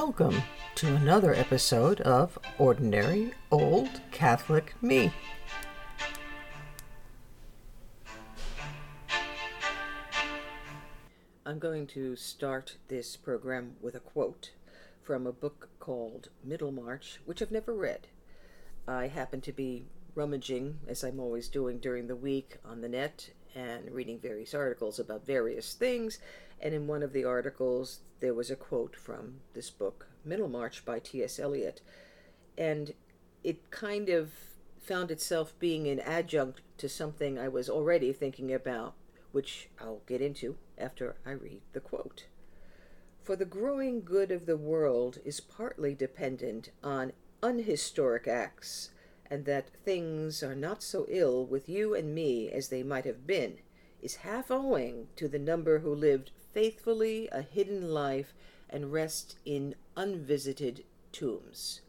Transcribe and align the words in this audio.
Welcome 0.00 0.44
to 0.76 0.94
another 0.94 1.34
episode 1.34 2.00
of 2.02 2.38
Ordinary 2.56 3.32
Old 3.50 4.00
Catholic 4.12 4.72
Me. 4.80 5.12
I'm 11.44 11.58
going 11.58 11.88
to 11.88 12.14
start 12.14 12.76
this 12.86 13.16
program 13.16 13.74
with 13.80 13.96
a 13.96 13.98
quote 13.98 14.52
from 15.02 15.26
a 15.26 15.32
book 15.32 15.68
called 15.80 16.28
Middlemarch, 16.44 17.18
which 17.24 17.42
I've 17.42 17.50
never 17.50 17.74
read. 17.74 18.06
I 18.86 19.08
happen 19.08 19.40
to 19.40 19.52
be 19.52 19.86
rummaging, 20.14 20.78
as 20.86 21.02
I'm 21.02 21.18
always 21.18 21.48
doing 21.48 21.78
during 21.78 22.06
the 22.06 22.14
week, 22.14 22.58
on 22.64 22.82
the 22.82 22.88
net 22.88 23.30
and 23.52 23.90
reading 23.90 24.20
various 24.20 24.54
articles 24.54 25.00
about 25.00 25.26
various 25.26 25.74
things. 25.74 26.20
And 26.60 26.74
in 26.74 26.86
one 26.86 27.02
of 27.02 27.12
the 27.12 27.24
articles, 27.24 28.00
there 28.20 28.34
was 28.34 28.50
a 28.50 28.56
quote 28.56 28.96
from 28.96 29.40
this 29.54 29.70
book, 29.70 30.08
Middlemarch 30.24 30.84
by 30.84 30.98
T.S. 30.98 31.38
Eliot. 31.38 31.80
And 32.56 32.94
it 33.44 33.70
kind 33.70 34.08
of 34.08 34.32
found 34.80 35.10
itself 35.10 35.54
being 35.58 35.86
an 35.86 36.00
adjunct 36.00 36.62
to 36.78 36.88
something 36.88 37.38
I 37.38 37.48
was 37.48 37.68
already 37.68 38.12
thinking 38.12 38.52
about, 38.52 38.94
which 39.32 39.68
I'll 39.78 40.02
get 40.06 40.20
into 40.20 40.56
after 40.76 41.16
I 41.24 41.32
read 41.32 41.60
the 41.72 41.80
quote. 41.80 42.26
For 43.22 43.36
the 43.36 43.44
growing 43.44 44.02
good 44.02 44.32
of 44.32 44.46
the 44.46 44.56
world 44.56 45.18
is 45.24 45.40
partly 45.40 45.94
dependent 45.94 46.70
on 46.82 47.12
unhistoric 47.42 48.26
acts, 48.26 48.90
and 49.30 49.44
that 49.44 49.68
things 49.84 50.42
are 50.42 50.54
not 50.54 50.82
so 50.82 51.04
ill 51.08 51.44
with 51.44 51.68
you 51.68 51.94
and 51.94 52.14
me 52.14 52.50
as 52.50 52.68
they 52.68 52.82
might 52.82 53.04
have 53.04 53.26
been, 53.26 53.58
is 54.00 54.16
half 54.16 54.50
owing 54.50 55.08
to 55.16 55.28
the 55.28 55.38
number 55.38 55.80
who 55.80 55.94
lived 55.94 56.30
faithfully 56.52 57.28
a 57.30 57.42
hidden 57.42 57.92
life 57.92 58.34
and 58.70 58.92
rest 58.92 59.38
in 59.44 59.74
unvisited 59.96 60.84
tombs. 61.12 61.80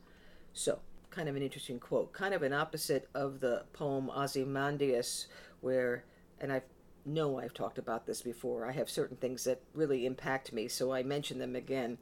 So, 0.53 0.79
kind 1.09 1.29
of 1.29 1.35
an 1.35 1.41
interesting 1.41 1.79
quote, 1.79 2.13
kind 2.13 2.33
of 2.33 2.43
an 2.43 2.53
opposite 2.53 3.07
of 3.13 3.39
the 3.39 3.65
poem 3.73 4.09
Ozymandias, 4.09 5.27
where, 5.61 6.03
and 6.39 6.51
I 6.51 6.61
know 7.05 7.39
I've 7.39 7.53
talked 7.53 7.77
about 7.77 8.05
this 8.05 8.21
before, 8.21 8.65
I 8.65 8.71
have 8.71 8.89
certain 8.89 9.17
things 9.17 9.43
that 9.43 9.61
really 9.73 10.05
impact 10.05 10.53
me, 10.53 10.67
so 10.67 10.93
I 10.93 11.03
mention 11.03 11.39
them 11.39 11.55
again. 11.55 11.97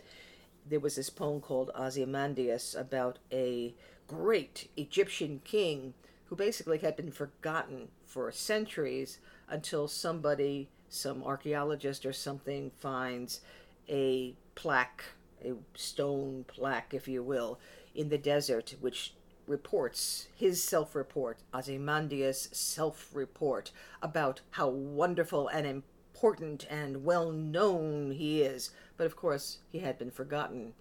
There 0.70 0.80
was 0.80 0.96
this 0.96 1.10
poem 1.10 1.40
called 1.40 1.72
Ozymandias 1.76 2.76
about 2.76 3.20
a 3.32 3.74
great 4.08 4.70
Egyptian 4.76 5.42
king 5.44 5.94
who 6.26 6.36
basically 6.36 6.80
had 6.80 6.96
been 6.96 7.12
forgotten 7.12 7.88
for 8.06 8.32
centuries 8.32 9.20
until 9.48 9.88
somebody, 9.88 10.70
some 10.90 11.24
archaeologist 11.24 12.06
or 12.06 12.14
something, 12.14 12.72
finds 12.78 13.42
a 13.90 14.36
plaque, 14.56 15.04
a 15.44 15.54
stone 15.76 16.46
plaque, 16.48 16.94
if 16.94 17.08
you 17.08 17.24
will, 17.24 17.60
in 17.94 18.10
the 18.10 18.18
desert, 18.18 18.76
which 18.80 19.14
reports 19.48 20.28
his 20.36 20.62
self 20.62 20.94
report, 20.94 21.40
Ozymandias' 21.54 22.50
self 22.52 23.10
report, 23.14 23.72
about 24.02 24.42
how 24.52 24.68
wonderful 24.68 25.48
and 25.48 25.66
important 25.66 26.66
and 26.70 27.04
well 27.04 27.32
known 27.32 28.12
he 28.12 28.42
is. 28.42 28.72
But 28.98 29.06
of 29.06 29.16
course, 29.16 29.60
he 29.72 29.80
had 29.80 29.98
been 29.98 30.12
forgotten. 30.12 30.74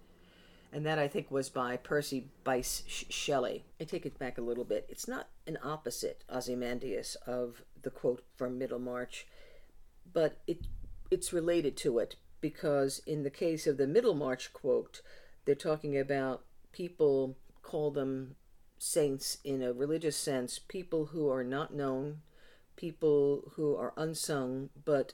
And 0.73 0.85
that 0.85 0.99
I 0.99 1.07
think 1.07 1.31
was 1.31 1.49
by 1.49 1.77
Percy 1.77 2.27
Bysshe 2.45 3.05
Shelley. 3.09 3.63
I 3.79 3.85
take 3.85 4.05
it 4.05 4.19
back 4.19 4.37
a 4.37 4.41
little 4.41 4.65
bit. 4.65 4.85
It's 4.89 5.07
not 5.07 5.29
an 5.47 5.57
opposite 5.63 6.23
Ozymandias 6.29 7.15
of 7.25 7.63
the 7.81 7.89
quote 7.89 8.23
from 8.35 8.57
Middlemarch, 8.57 9.25
but 10.13 10.37
it 10.47 10.67
it's 11.09 11.31
related 11.33 11.77
to 11.77 11.99
it 11.99 12.15
because 12.41 13.01
in 13.05 13.23
the 13.23 13.29
case 13.29 13.65
of 13.65 13.77
the 13.77 13.87
Middlemarch 13.87 14.53
quote, 14.53 15.01
they're 15.45 15.55
talking 15.55 15.97
about 15.97 16.43
people 16.71 17.37
call 17.61 17.91
them 17.91 18.35
saints 18.77 19.37
in 19.43 19.61
a 19.63 19.73
religious 19.73 20.15
sense, 20.15 20.59
people 20.59 21.07
who 21.07 21.29
are 21.29 21.43
not 21.43 21.73
known, 21.73 22.21
people 22.75 23.51
who 23.55 23.75
are 23.75 23.93
unsung, 23.97 24.69
but 24.85 25.13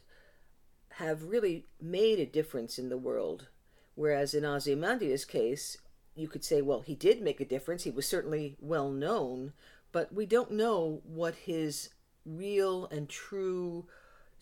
have 0.98 1.24
really 1.24 1.66
made 1.82 2.20
a 2.20 2.26
difference 2.26 2.78
in 2.78 2.90
the 2.90 2.98
world. 2.98 3.48
Whereas 3.96 4.34
in 4.34 4.46
Ozymandias' 4.46 5.26
case, 5.26 5.78
you 6.16 6.28
could 6.28 6.44
say, 6.44 6.62
well, 6.62 6.82
he 6.82 6.96
did 6.96 7.22
make 7.22 7.40
a 7.40 7.46
difference. 7.46 7.84
He 7.84 7.92
was 7.92 8.08
certainly 8.08 8.58
well 8.60 8.92
known, 8.92 9.54
but 9.92 10.14
we 10.14 10.26
don't 10.26 10.52
know 10.52 11.02
what 11.06 11.36
his 11.36 11.90
real 12.26 12.86
and 12.88 13.10
true 13.10 13.86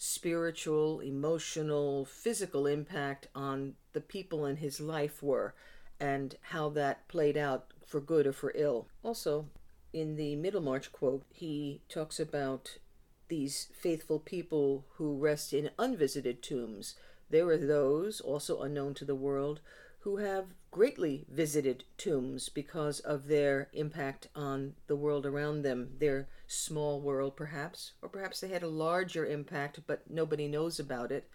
spiritual, 0.03 0.99
emotional, 0.99 2.05
physical 2.05 2.65
impact 2.65 3.27
on 3.35 3.75
the 3.93 4.01
people 4.01 4.47
in 4.47 4.55
his 4.55 4.81
life 4.81 5.21
were 5.21 5.53
and 5.99 6.33
how 6.41 6.69
that 6.69 7.07
played 7.07 7.37
out 7.37 7.67
for 7.85 8.01
good 8.01 8.25
or 8.25 8.33
for 8.33 8.51
ill. 8.55 8.87
Also, 9.03 9.45
in 9.93 10.15
the 10.15 10.35
Middlemarch 10.35 10.91
quote, 10.91 11.23
he 11.31 11.81
talks 11.87 12.19
about 12.19 12.79
these 13.27 13.67
faithful 13.79 14.17
people 14.17 14.85
who 14.95 15.15
rest 15.19 15.53
in 15.53 15.69
unvisited 15.77 16.41
tombs. 16.41 16.95
There 17.29 17.47
are 17.49 17.57
those, 17.57 18.21
also 18.21 18.63
unknown 18.63 18.95
to 18.95 19.05
the 19.05 19.13
world, 19.13 19.59
who 19.99 20.17
have 20.17 20.55
greatly 20.71 21.25
visited 21.29 21.83
tombs 21.97 22.47
because 22.47 23.01
of 23.01 23.27
their 23.27 23.69
impact 23.73 24.27
on 24.33 24.73
the 24.87 24.95
world 24.95 25.25
around 25.25 25.61
them, 25.61 25.89
their 25.99 26.27
small 26.47 27.01
world 27.01 27.35
perhaps, 27.35 27.91
or 28.01 28.09
perhaps 28.09 28.39
they 28.39 28.47
had 28.47 28.63
a 28.63 28.67
larger 28.67 29.25
impact 29.25 29.81
but 29.85 30.09
nobody 30.09 30.47
knows 30.47 30.79
about 30.79 31.11
it. 31.11 31.29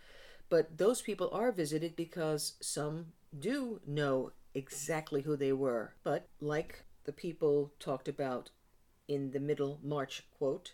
But 0.48 0.78
those 0.78 1.02
people 1.02 1.28
are 1.32 1.52
visited 1.52 1.96
because 1.96 2.54
some 2.60 3.06
do 3.38 3.80
know 3.86 4.32
exactly 4.54 5.22
who 5.22 5.36
they 5.36 5.52
were. 5.52 5.92
But 6.02 6.28
like 6.40 6.84
the 7.04 7.12
people 7.12 7.72
talked 7.78 8.08
about 8.08 8.50
in 9.06 9.32
the 9.32 9.40
Middlemarch 9.40 10.24
quote, 10.38 10.72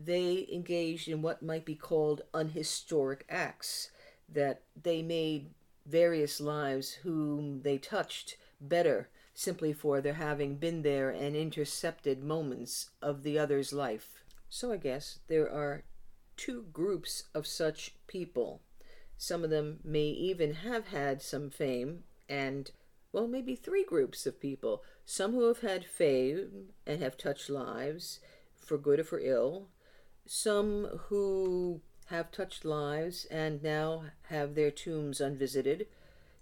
they 0.00 0.46
engaged 0.52 1.08
in 1.08 1.22
what 1.22 1.42
might 1.42 1.64
be 1.64 1.74
called 1.74 2.22
unhistoric 2.32 3.24
acts, 3.28 3.90
that 4.28 4.62
they 4.80 5.02
made 5.02 5.50
various 5.88 6.40
lives 6.40 6.92
whom 7.02 7.62
they 7.62 7.78
touched 7.78 8.36
better 8.60 9.08
simply 9.34 9.72
for 9.72 10.00
their 10.00 10.14
having 10.14 10.56
been 10.56 10.82
there 10.82 11.10
and 11.10 11.36
intercepted 11.36 12.22
moments 12.22 12.90
of 13.00 13.22
the 13.22 13.38
other's 13.38 13.72
life. 13.72 14.24
So 14.48 14.72
I 14.72 14.76
guess 14.76 15.20
there 15.28 15.50
are 15.50 15.84
two 16.36 16.66
groups 16.72 17.24
of 17.34 17.46
such 17.46 17.94
people. 18.06 18.60
Some 19.16 19.44
of 19.44 19.50
them 19.50 19.80
may 19.84 20.06
even 20.06 20.54
have 20.54 20.88
had 20.88 21.22
some 21.22 21.50
fame 21.50 22.04
and 22.28 22.70
well, 23.12 23.26
maybe 23.26 23.54
three 23.54 23.84
groups 23.84 24.26
of 24.26 24.40
people. 24.40 24.82
Some 25.06 25.32
who 25.32 25.48
have 25.48 25.60
had 25.60 25.86
fame 25.86 26.74
and 26.86 27.02
have 27.02 27.16
touched 27.16 27.48
lives 27.48 28.20
for 28.58 28.76
good 28.76 29.00
or 29.00 29.04
for 29.04 29.18
ill. 29.18 29.68
Some 30.26 30.84
who 31.06 31.80
have 32.10 32.30
touched 32.30 32.64
lives 32.64 33.26
and 33.30 33.62
now 33.62 34.04
have 34.28 34.54
their 34.54 34.70
tombs 34.70 35.20
unvisited. 35.20 35.86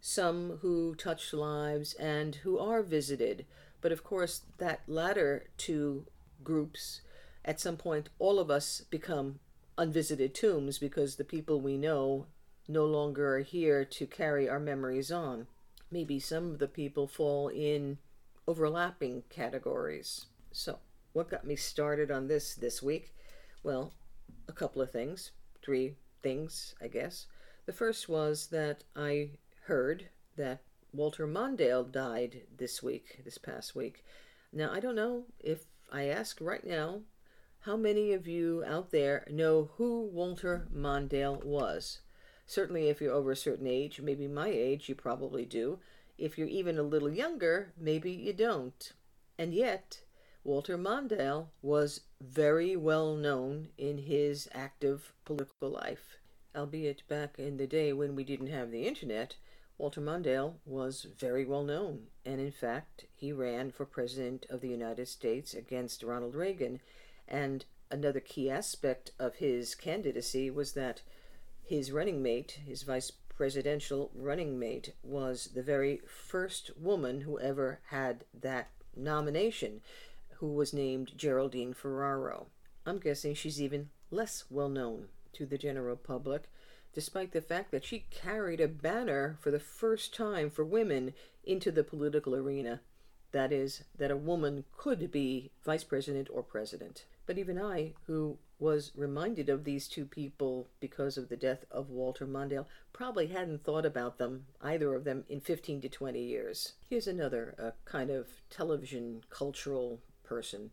Some 0.01 0.59
who 0.63 0.95
touch 0.95 1.33
lives 1.33 1.95
and 1.95 2.37
who 2.37 2.59
are 2.59 2.83
visited. 2.83 3.47
But 3.81 3.93
of 3.93 4.05
course, 4.05 4.43
that 4.59 4.83
latter 4.87 5.47
two 5.57 6.07
groups, 6.43 7.01
at 7.45 7.61
some 7.61 7.77
point, 7.77 8.09
all 8.19 8.39
of 8.39 8.51
us 8.51 8.83
become 8.91 9.41
unvisited 9.79 10.35
tombs 10.35 10.79
because 10.79 11.17
the 11.17 11.25
people 11.25 11.61
we 11.61 11.77
know 11.77 12.27
no 12.69 12.85
longer 12.85 13.37
are 13.37 13.43
here 13.43 13.85
to 13.85 14.07
carry 14.07 14.49
our 14.49 14.61
memories 14.61 15.13
on 15.13 15.47
maybe 15.91 16.19
some 16.19 16.51
of 16.51 16.59
the 16.59 16.69
people 16.69 17.07
fall 17.07 17.49
in 17.49 17.99
overlapping 18.47 19.23
categories. 19.29 20.27
So, 20.53 20.79
what 21.13 21.31
got 21.31 21.47
me 21.47 21.57
started 21.57 22.11
on 22.11 22.29
this 22.29 22.55
this 22.55 22.83
week? 22.83 23.15
Well, 23.63 23.93
a 24.49 24.53
couple 24.53 24.83
of 24.83 24.91
things, 24.91 25.33
three 25.67 25.97
things, 26.23 26.77
I 26.81 26.87
guess. 26.87 27.27
The 27.67 27.73
first 27.73 28.09
was 28.09 28.47
that 28.47 28.85
I 28.95 29.31
heard 29.65 30.09
that 30.37 30.63
Walter 30.93 31.27
Mondale 31.27 31.91
died 31.91 32.43
this 32.57 32.85
week, 32.85 33.21
this 33.25 33.37
past 33.37 33.75
week. 33.75 34.05
Now, 34.53 34.73
I 34.73 34.79
don't 34.79 34.95
know 34.95 35.25
if 35.41 35.65
I 35.93 36.05
ask 36.05 36.39
right 36.41 36.65
now 36.65 37.01
how 37.63 37.77
many 37.77 38.13
of 38.13 38.29
you 38.29 38.63
out 38.65 38.93
there 38.93 39.27
know 39.29 39.71
who 39.77 40.09
Walter 40.13 40.69
Mondale 40.73 41.45
was. 41.45 41.99
Certainly, 42.47 42.89
if 42.89 43.01
you're 43.01 43.13
over 43.13 43.33
a 43.33 43.37
certain 43.37 43.67
age, 43.67 44.01
maybe 44.01 44.29
my 44.29 44.49
age, 44.49 44.89
you 44.89 44.95
probably 44.95 45.45
do. 45.45 45.81
If 46.17 46.39
you're 46.39 46.47
even 46.47 46.79
a 46.79 46.85
little 46.85 47.11
younger, 47.11 47.73
maybe 47.77 48.13
you 48.13 48.33
don't. 48.33 48.93
And 49.37 49.53
yet, 49.53 50.03
Walter 50.47 50.79
Mondale 50.79 51.49
was 51.61 52.03
very 52.21 52.77
well 52.77 53.17
known 53.17 53.71
in 53.77 53.99
his 53.99 54.49
active 54.55 55.13
political 55.25 55.71
life. 55.71 56.19
Albeit 56.55 57.03
back 57.09 57.37
in 57.37 57.57
the 57.57 57.67
day 57.67 57.93
when 57.93 58.15
we 58.15 58.23
didn't 58.23 58.47
have 58.47 58.71
the 58.71 58.87
internet, 58.87 59.35
Walter 59.77 60.01
Mondale 60.01 60.55
was 60.65 61.09
very 61.19 61.45
well 61.45 61.65
known, 61.65 62.07
and 62.25 62.41
in 62.41 62.53
fact, 62.53 63.07
he 63.13 63.33
ran 63.33 63.73
for 63.73 63.85
President 63.85 64.47
of 64.49 64.61
the 64.61 64.69
United 64.69 65.09
States 65.09 65.53
against 65.53 66.05
Ronald 66.05 66.37
Reagan. 66.37 66.79
And 67.27 67.65
another 67.91 68.21
key 68.21 68.49
aspect 68.49 69.11
of 69.19 69.35
his 69.35 69.75
candidacy 69.75 70.49
was 70.49 70.75
that 70.75 71.03
his 71.65 71.91
running 71.91 72.23
mate, 72.23 72.61
his 72.65 72.85
vice 72.85 73.11
presidential 73.11 74.13
running 74.15 74.61
mate 74.61 74.95
was 75.03 75.49
the 75.57 75.63
very 75.65 76.03
first 76.07 76.71
woman 76.79 77.23
who 77.23 77.37
ever 77.41 77.81
had 77.89 78.23
that 78.33 78.69
nomination, 78.97 79.81
who 80.39 80.53
was 80.53 80.73
named 80.73 81.13
Geraldine 81.17 81.75
Ferraro. 81.75 82.47
I'm 82.85 82.99
guessing 82.99 83.35
she's 83.35 83.61
even 83.61 83.91
less 84.11 84.45
well 84.51 84.69
known 84.69 85.09
to 85.33 85.47
the 85.47 85.59
general 85.59 85.97
public, 85.97 86.45
despite 86.93 87.33
the 87.33 87.43
fact 87.43 87.71
that 87.73 87.85
she 87.85 88.07
carried 88.11 88.61
a 88.61 88.69
banner 88.69 89.37
for 89.41 89.51
the 89.51 89.61
first 89.61 90.15
time 90.15 90.51
for 90.51 90.65
women 90.65 91.13
into 91.45 91.71
the 91.71 91.85
political 91.85 92.35
arena. 92.35 92.81
That 93.33 93.53
is, 93.53 93.85
that 93.99 94.11
a 94.11 94.17
woman 94.17 94.65
could 94.77 95.11
be 95.11 95.51
vice 95.65 95.85
president 95.85 96.29
or 96.33 96.43
president. 96.43 97.05
But 97.27 97.39
even 97.39 97.61
I, 97.61 97.95
who 98.07 98.39
was 98.59 98.93
reminded 98.97 99.49
of 99.49 99.65
these 99.65 99.89
two 99.89 100.07
people 100.07 100.69
because 100.81 101.19
of 101.19 101.29
the 101.29 101.37
death 101.37 101.65
of 101.71 101.91
Walter 101.91 102.27
Mondale, 102.27 102.67
probably 102.93 103.27
hadn't 103.27 103.65
thought 103.65 103.85
about 103.85 104.17
them, 104.17 104.47
either 104.63 104.95
of 104.95 105.05
them, 105.05 105.25
in 105.29 105.41
15 105.41 105.83
to 105.83 105.89
20 105.89 106.21
years. 106.21 106.75
Here's 106.89 107.07
another 107.07 107.55
uh, 107.59 107.71
kind 107.85 108.11
of 108.11 108.29
television 108.49 109.23
cultural 109.29 110.01
person, 110.27 110.71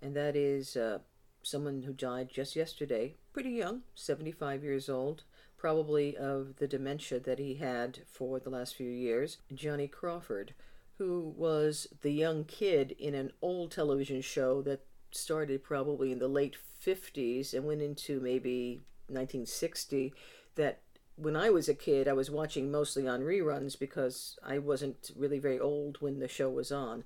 and 0.00 0.16
that 0.16 0.34
is 0.34 0.76
uh, 0.76 0.98
someone 1.42 1.82
who 1.82 1.92
died 1.92 2.28
just 2.32 2.56
yesterday, 2.56 3.14
pretty 3.32 3.50
young, 3.50 3.82
75 3.94 4.64
years 4.64 4.88
old, 4.88 5.22
probably 5.56 6.16
of 6.16 6.56
the 6.56 6.68
dementia 6.68 7.20
that 7.20 7.38
he 7.38 7.54
had 7.54 8.00
for 8.06 8.40
the 8.40 8.50
last 8.50 8.74
few 8.74 8.90
years, 8.90 9.38
Johnny 9.54 9.88
Crawford, 9.88 10.54
who 10.98 11.34
was 11.36 11.86
the 12.02 12.12
young 12.12 12.44
kid 12.44 12.94
in 12.98 13.14
an 13.14 13.32
old 13.42 13.70
television 13.70 14.20
show 14.20 14.62
that 14.62 14.84
started 15.10 15.62
probably 15.62 16.12
in 16.12 16.18
the 16.18 16.28
late 16.28 16.56
50s 16.84 17.54
and 17.54 17.64
went 17.64 17.82
into 17.82 18.20
maybe 18.20 18.82
1960 19.08 20.12
that 20.56 20.80
when 21.16 21.36
I 21.36 21.50
was 21.50 21.68
a 21.68 21.74
kid, 21.74 22.08
I 22.08 22.12
was 22.12 22.30
watching 22.30 22.70
mostly 22.70 23.08
on 23.08 23.22
reruns 23.22 23.78
because 23.78 24.38
I 24.44 24.58
wasn't 24.58 25.10
really 25.16 25.38
very 25.38 25.58
old 25.58 25.96
when 26.00 26.18
the 26.18 26.28
show 26.28 26.50
was 26.50 26.70
on. 26.70 27.04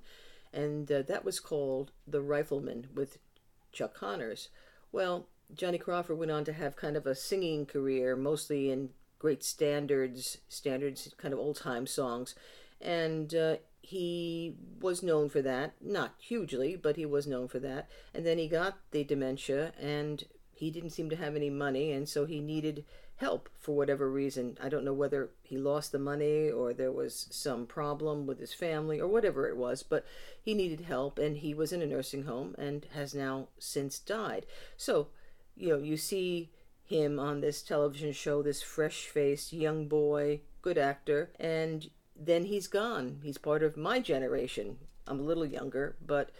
And 0.53 0.91
uh, 0.91 1.01
that 1.03 1.23
was 1.23 1.39
called 1.39 1.91
The 2.07 2.21
Rifleman 2.21 2.87
with 2.93 3.19
Chuck 3.71 3.93
Connors. 3.93 4.49
Well, 4.91 5.27
Johnny 5.53 5.77
Crawford 5.77 6.17
went 6.17 6.31
on 6.31 6.43
to 6.45 6.53
have 6.53 6.75
kind 6.75 6.97
of 6.97 7.05
a 7.05 7.15
singing 7.15 7.65
career, 7.65 8.15
mostly 8.15 8.69
in 8.69 8.89
great 9.19 9.43
standards, 9.43 10.39
standards, 10.49 11.13
kind 11.17 11.33
of 11.33 11.39
old 11.39 11.57
time 11.57 11.87
songs. 11.87 12.35
And 12.79 13.33
uh, 13.35 13.57
he 13.81 14.55
was 14.79 15.03
known 15.03 15.29
for 15.29 15.41
that, 15.41 15.73
not 15.81 16.15
hugely, 16.17 16.75
but 16.75 16.95
he 16.95 17.05
was 17.05 17.27
known 17.27 17.47
for 17.47 17.59
that. 17.59 17.89
And 18.13 18.25
then 18.25 18.37
he 18.37 18.47
got 18.47 18.77
the 18.91 19.03
dementia, 19.03 19.73
and 19.79 20.23
he 20.53 20.71
didn't 20.71 20.91
seem 20.91 21.09
to 21.09 21.15
have 21.15 21.35
any 21.35 21.49
money, 21.49 21.91
and 21.91 22.07
so 22.07 22.25
he 22.25 22.39
needed 22.39 22.85
help 23.21 23.49
for 23.59 23.75
whatever 23.75 24.09
reason. 24.09 24.57
I 24.61 24.67
don't 24.67 24.83
know 24.83 24.93
whether 24.93 25.29
he 25.43 25.57
lost 25.57 25.91
the 25.91 25.99
money 25.99 26.49
or 26.49 26.73
there 26.73 26.91
was 26.91 27.27
some 27.29 27.65
problem 27.65 28.25
with 28.25 28.39
his 28.39 28.53
family 28.53 28.99
or 28.99 29.07
whatever 29.07 29.47
it 29.47 29.55
was, 29.55 29.83
but 29.83 30.05
he 30.41 30.53
needed 30.53 30.81
help, 30.81 31.17
and 31.19 31.37
he 31.37 31.53
was 31.53 31.71
in 31.71 31.81
a 31.81 31.85
nursing 31.85 32.23
home 32.23 32.55
and 32.57 32.85
has 32.93 33.13
now 33.13 33.47
since 33.59 33.99
died. 33.99 34.45
So, 34.75 35.07
you 35.55 35.69
know, 35.69 35.77
you 35.77 35.97
see 35.97 36.49
him 36.83 37.19
on 37.19 37.41
this 37.41 37.61
television 37.61 38.11
show, 38.11 38.41
this 38.41 38.61
fresh 38.61 39.05
faced 39.05 39.53
young 39.53 39.87
boy, 39.87 40.41
good 40.61 40.77
actor, 40.77 41.31
and 41.39 41.89
then 42.19 42.45
he's 42.45 42.67
gone. 42.67 43.19
He's 43.23 43.37
part 43.37 43.63
of 43.63 43.77
my 43.77 43.99
generation. 43.99 44.77
I'm 45.07 45.19
a 45.19 45.23
little 45.23 45.45
younger, 45.45 45.95
but 46.05 46.31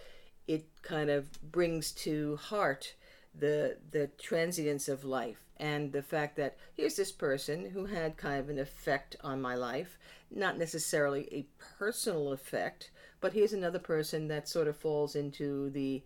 it 0.48 0.66
kind 0.82 1.10
of 1.10 1.52
brings 1.52 1.92
to 1.92 2.38
heart 2.38 2.96
the 3.38 3.78
the 3.92 4.08
transience 4.18 4.88
of 4.88 5.04
life 5.04 5.44
and 5.58 5.92
the 5.92 6.02
fact 6.02 6.36
that 6.38 6.58
here's 6.74 6.96
this 6.96 7.12
person 7.12 7.70
who 7.70 7.86
had 7.86 8.18
kind 8.18 8.40
of 8.40 8.50
an 8.50 8.60
effect 8.60 9.16
on 9.24 9.42
my 9.42 9.56
life, 9.56 9.98
not 10.32 10.58
necessarily 10.58 11.28
a 11.32 11.46
personal 11.78 12.32
effect, 12.32 12.90
but 13.20 13.34
here's 13.34 13.54
another 13.54 13.80
person 13.80 14.28
that 14.28 14.50
sort 14.50 14.68
of 14.68 14.76
falls 14.76 15.16
into 15.16 15.70
the 15.70 16.04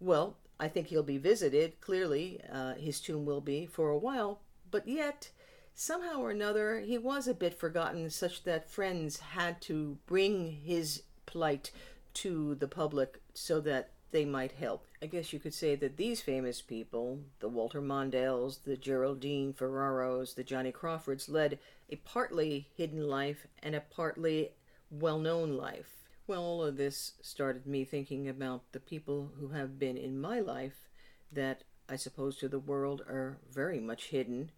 well, 0.00 0.36
I 0.58 0.68
think 0.68 0.88
he'll 0.88 1.02
be 1.02 1.18
visited. 1.18 1.80
Clearly, 1.80 2.40
uh, 2.52 2.74
his 2.74 3.00
tomb 3.00 3.24
will 3.24 3.40
be 3.40 3.66
for 3.66 3.90
a 3.90 3.98
while, 3.98 4.40
but 4.70 4.86
yet 4.86 5.30
somehow 5.74 6.20
or 6.20 6.30
another, 6.30 6.80
he 6.80 6.98
was 6.98 7.26
a 7.26 7.34
bit 7.34 7.58
forgotten, 7.58 8.10
such 8.10 8.44
that 8.44 8.70
friends 8.70 9.18
had 9.20 9.60
to 9.62 9.98
bring 10.06 10.60
his 10.64 11.02
plight 11.26 11.70
to 12.12 12.54
the 12.56 12.68
public 12.68 13.20
so 13.32 13.60
that 13.60 13.90
they 14.10 14.24
might 14.24 14.52
help. 14.52 14.86
I 15.02 15.06
guess 15.06 15.32
you 15.32 15.38
could 15.38 15.54
say 15.54 15.74
that 15.76 15.96
these 15.96 16.20
famous 16.20 16.60
people, 16.60 17.20
the 17.40 17.48
Walter 17.48 17.80
Mondales, 17.80 18.62
the 18.64 18.76
Geraldine 18.76 19.52
Ferraros, 19.52 20.34
the 20.34 20.44
Johnny 20.44 20.72
Crawfords, 20.72 21.28
led 21.28 21.58
a 21.88 21.96
partly 21.96 22.68
hidden 22.76 23.08
life 23.08 23.46
and 23.62 23.74
a 23.74 23.80
partly 23.80 24.50
well 24.90 25.18
known 25.18 25.56
life. 25.56 26.04
Well, 26.26 26.42
all 26.42 26.64
of 26.64 26.76
this 26.76 27.12
started 27.22 27.66
me 27.66 27.84
thinking 27.84 28.28
about 28.28 28.72
the 28.72 28.80
people 28.80 29.32
who 29.38 29.48
have 29.48 29.78
been 29.78 29.96
in 29.96 30.20
my 30.20 30.40
life 30.40 30.88
that 31.32 31.64
I 31.88 31.96
suppose 31.96 32.36
to 32.38 32.48
the 32.48 32.58
world 32.58 33.02
are 33.02 33.38
very 33.50 33.80
much 33.80 34.08
hidden 34.08 34.50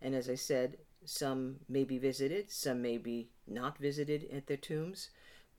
and 0.00 0.14
as 0.14 0.28
I 0.28 0.36
said, 0.36 0.78
some 1.04 1.60
may 1.68 1.84
be 1.84 1.98
visited, 1.98 2.50
some 2.50 2.82
may 2.82 2.98
be 2.98 3.30
not 3.46 3.78
visited 3.78 4.28
at 4.32 4.46
their 4.46 4.56
tombs, 4.56 5.10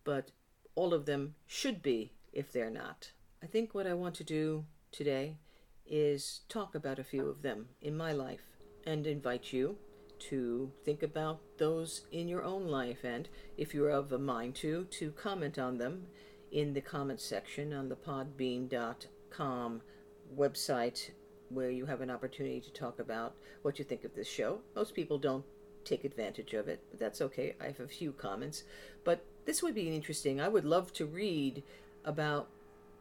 but 0.04 0.32
all 0.76 0.94
of 0.94 1.06
them 1.06 1.36
should 1.46 1.82
be 1.82 2.14
if 2.32 2.52
they're 2.52 2.70
not. 2.70 3.12
I 3.42 3.48
think 3.48 3.74
what 3.74 3.88
I 3.88 3.94
want 3.94 4.16
to 4.16 4.24
do 4.24 4.66
today 4.92 5.38
is 5.86 6.42
talk 6.50 6.76
about 6.76 7.00
a 7.00 7.04
few 7.04 7.28
of 7.28 7.42
them 7.42 7.68
in 7.82 7.96
my 7.96 8.12
life 8.12 8.44
and 8.86 9.08
invite 9.08 9.54
you 9.54 9.78
to 10.30 10.72
think 10.84 11.04
about 11.04 11.40
those 11.58 12.02
in 12.12 12.28
your 12.28 12.44
own 12.44 12.68
life 12.68 13.06
and 13.06 13.30
if 13.58 13.74
you're 13.74 13.90
of 13.90 14.12
a 14.12 14.20
mind 14.20 14.56
to 14.56 14.84
to 14.92 15.12
comment 15.12 15.58
on 15.58 15.78
them 15.78 16.06
in 16.52 16.74
the 16.74 16.82
comment 16.82 17.22
section 17.22 17.72
on 17.72 17.88
the 17.88 17.96
podbean.com 17.96 19.82
website 20.38 21.12
where 21.50 21.72
you 21.72 21.86
have 21.86 22.02
an 22.02 22.12
opportunity 22.12 22.60
to 22.60 22.74
talk 22.74 23.00
about 23.00 23.36
what 23.62 23.80
you 23.80 23.86
think 23.86 24.04
of 24.04 24.14
this 24.14 24.28
show. 24.28 24.60
Most 24.76 24.94
people 24.94 25.18
don't 25.18 25.46
take 25.86 26.04
advantage 26.04 26.54
of 26.54 26.68
it, 26.68 26.84
but 26.92 27.00
that's 27.00 27.22
okay. 27.22 27.56
I 27.60 27.68
have 27.68 27.80
a 27.80 27.88
few 27.88 28.12
comments. 28.12 28.64
But 29.04 29.26
this 29.46 29.64
would 29.64 29.74
be 29.74 29.96
interesting. 29.96 30.40
I 30.40 30.48
would 30.48 30.66
love 30.66 30.94
to 30.94 31.06
read 31.06 31.64
about 32.06 32.50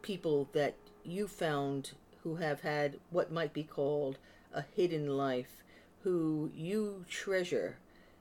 people 0.08 0.48
that 0.54 0.74
you 1.04 1.28
found 1.28 1.92
who 2.22 2.36
have 2.36 2.62
had 2.62 2.98
what 3.10 3.30
might 3.30 3.52
be 3.52 3.62
called 3.62 4.16
a 4.54 4.64
hidden 4.74 5.06
life, 5.06 5.62
who 6.02 6.50
you 6.54 7.04
treasure, 7.10 7.76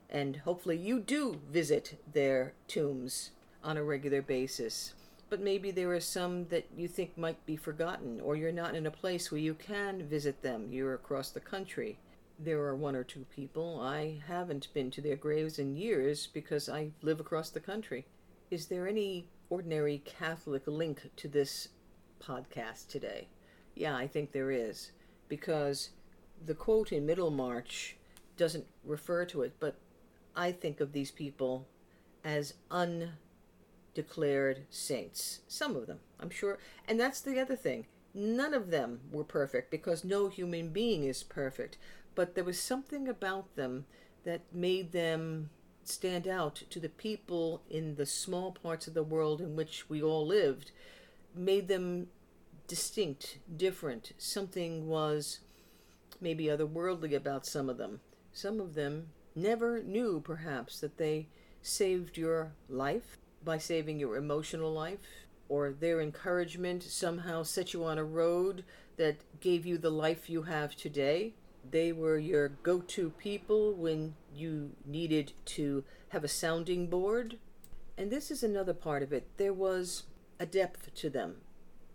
and 0.09 0.35
hopefully 0.35 0.75
you 0.75 0.99
do 0.99 1.39
visit 1.49 1.97
their 2.11 2.51
tombs 2.67 3.31
on 3.63 3.77
a 3.77 3.83
regular 3.83 4.21
basis 4.21 4.93
but 5.29 5.41
maybe 5.41 5.71
there 5.71 5.93
are 5.93 5.99
some 5.99 6.45
that 6.47 6.65
you 6.75 6.87
think 6.87 7.17
might 7.17 7.45
be 7.45 7.57
forgotten, 7.57 8.21
or 8.21 8.35
you're 8.35 8.51
not 8.51 8.75
in 8.75 8.85
a 8.85 8.91
place 8.91 9.29
where 9.29 9.41
you 9.41 9.53
can 9.53 10.07
visit 10.07 10.41
them. 10.41 10.71
You're 10.71 10.93
across 10.93 11.31
the 11.31 11.41
country. 11.41 11.97
There 12.39 12.61
are 12.61 12.75
one 12.75 12.95
or 12.95 13.03
two 13.03 13.25
people. 13.35 13.81
I 13.81 14.21
haven't 14.25 14.73
been 14.73 14.89
to 14.91 15.01
their 15.01 15.17
graves 15.17 15.59
in 15.59 15.75
years 15.75 16.27
because 16.27 16.69
I 16.69 16.91
live 17.01 17.19
across 17.19 17.49
the 17.49 17.59
country. 17.59 18.05
Is 18.49 18.67
there 18.67 18.87
any 18.87 19.27
ordinary 19.49 20.01
Catholic 20.05 20.63
link 20.65 21.09
to 21.17 21.27
this 21.27 21.69
podcast 22.19 22.87
today? 22.87 23.27
Yeah, 23.75 23.95
I 23.95 24.07
think 24.07 24.31
there 24.31 24.51
is. 24.51 24.91
Because 25.27 25.89
the 26.45 26.53
quote 26.53 26.91
in 26.91 27.05
Middlemarch 27.05 27.97
doesn't 28.37 28.65
refer 28.83 29.25
to 29.25 29.41
it, 29.41 29.53
but 29.59 29.75
I 30.35 30.51
think 30.51 30.79
of 30.79 30.93
these 30.93 31.11
people 31.11 31.67
as 32.23 32.53
undeclared 32.69 34.65
saints. 34.69 35.39
Some 35.47 35.75
of 35.75 35.87
them, 35.87 35.99
I'm 36.19 36.29
sure. 36.29 36.59
And 36.87 36.99
that's 36.99 37.21
the 37.21 37.39
other 37.39 37.55
thing. 37.55 37.87
None 38.13 38.53
of 38.53 38.71
them 38.71 39.01
were 39.11 39.23
perfect 39.23 39.71
because 39.71 40.03
no 40.03 40.27
human 40.27 40.69
being 40.69 41.03
is 41.03 41.23
perfect. 41.23 41.77
But 42.15 42.35
there 42.35 42.43
was 42.43 42.59
something 42.59 43.07
about 43.07 43.55
them 43.55 43.85
that 44.23 44.41
made 44.51 44.91
them 44.91 45.49
stand 45.83 46.27
out 46.27 46.63
to 46.69 46.79
the 46.79 46.89
people 46.89 47.61
in 47.69 47.95
the 47.95 48.05
small 48.05 48.51
parts 48.51 48.87
of 48.87 48.93
the 48.93 49.03
world 49.03 49.39
in 49.39 49.55
which 49.55 49.89
we 49.89 50.01
all 50.01 50.25
lived, 50.25 50.71
made 51.37 51.67
them 51.67 52.07
distinct, 52.67 53.39
different. 53.55 54.13
Something 54.17 54.87
was 54.87 55.39
maybe 56.19 56.45
otherworldly 56.45 57.15
about 57.15 57.45
some 57.45 57.69
of 57.69 57.77
them. 57.77 57.99
Some 58.33 58.59
of 58.59 58.75
them 58.75 59.07
never 59.35 59.81
knew, 59.83 60.19
perhaps, 60.19 60.79
that 60.79 60.97
they 60.97 61.27
saved 61.61 62.17
your 62.17 62.53
life, 62.69 63.17
by 63.43 63.57
saving 63.57 63.99
your 63.99 64.17
emotional 64.17 64.73
life, 64.73 64.99
or 65.47 65.71
their 65.71 66.01
encouragement 66.01 66.83
somehow 66.83 67.43
set 67.43 67.73
you 67.73 67.83
on 67.85 67.97
a 67.97 68.03
road 68.03 68.63
that 68.97 69.17
gave 69.39 69.65
you 69.65 69.77
the 69.77 69.91
life 69.91 70.29
you 70.29 70.43
have 70.43 70.75
today. 70.75 71.33
They 71.69 71.91
were 71.91 72.17
your 72.17 72.49
go 72.49 72.79
to 72.79 73.11
people 73.11 73.73
when 73.73 74.15
you 74.33 74.71
needed 74.85 75.33
to 75.45 75.83
have 76.09 76.23
a 76.23 76.29
sounding 76.29 76.87
board. 76.87 77.37
And 77.97 78.11
this 78.11 78.31
is 78.31 78.43
another 78.43 78.73
part 78.73 79.03
of 79.03 79.13
it. 79.13 79.27
There 79.37 79.53
was 79.53 80.03
a 80.39 80.45
depth 80.45 80.93
to 80.95 81.09
them. 81.09 81.37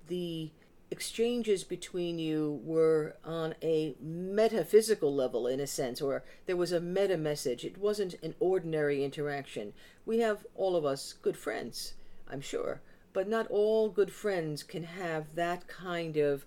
The 0.08 0.50
exchanges 0.90 1.64
between 1.64 2.18
you 2.18 2.60
were 2.64 3.16
on 3.24 3.54
a 3.62 3.94
metaphysical 3.98 5.14
level, 5.14 5.46
in 5.46 5.58
a 5.58 5.66
sense, 5.66 6.02
or 6.02 6.22
there 6.46 6.56
was 6.56 6.70
a 6.70 6.80
meta 6.80 7.16
message. 7.16 7.64
It 7.64 7.78
wasn't 7.78 8.14
an 8.22 8.34
ordinary 8.40 9.02
interaction. 9.02 9.72
We 10.04 10.18
have, 10.18 10.44
all 10.54 10.76
of 10.76 10.84
us, 10.84 11.14
good 11.14 11.36
friends, 11.36 11.94
I'm 12.28 12.42
sure, 12.42 12.82
but 13.14 13.26
not 13.26 13.46
all 13.48 13.88
good 13.88 14.12
friends 14.12 14.62
can 14.62 14.84
have 14.84 15.34
that 15.34 15.66
kind 15.66 16.18
of 16.18 16.44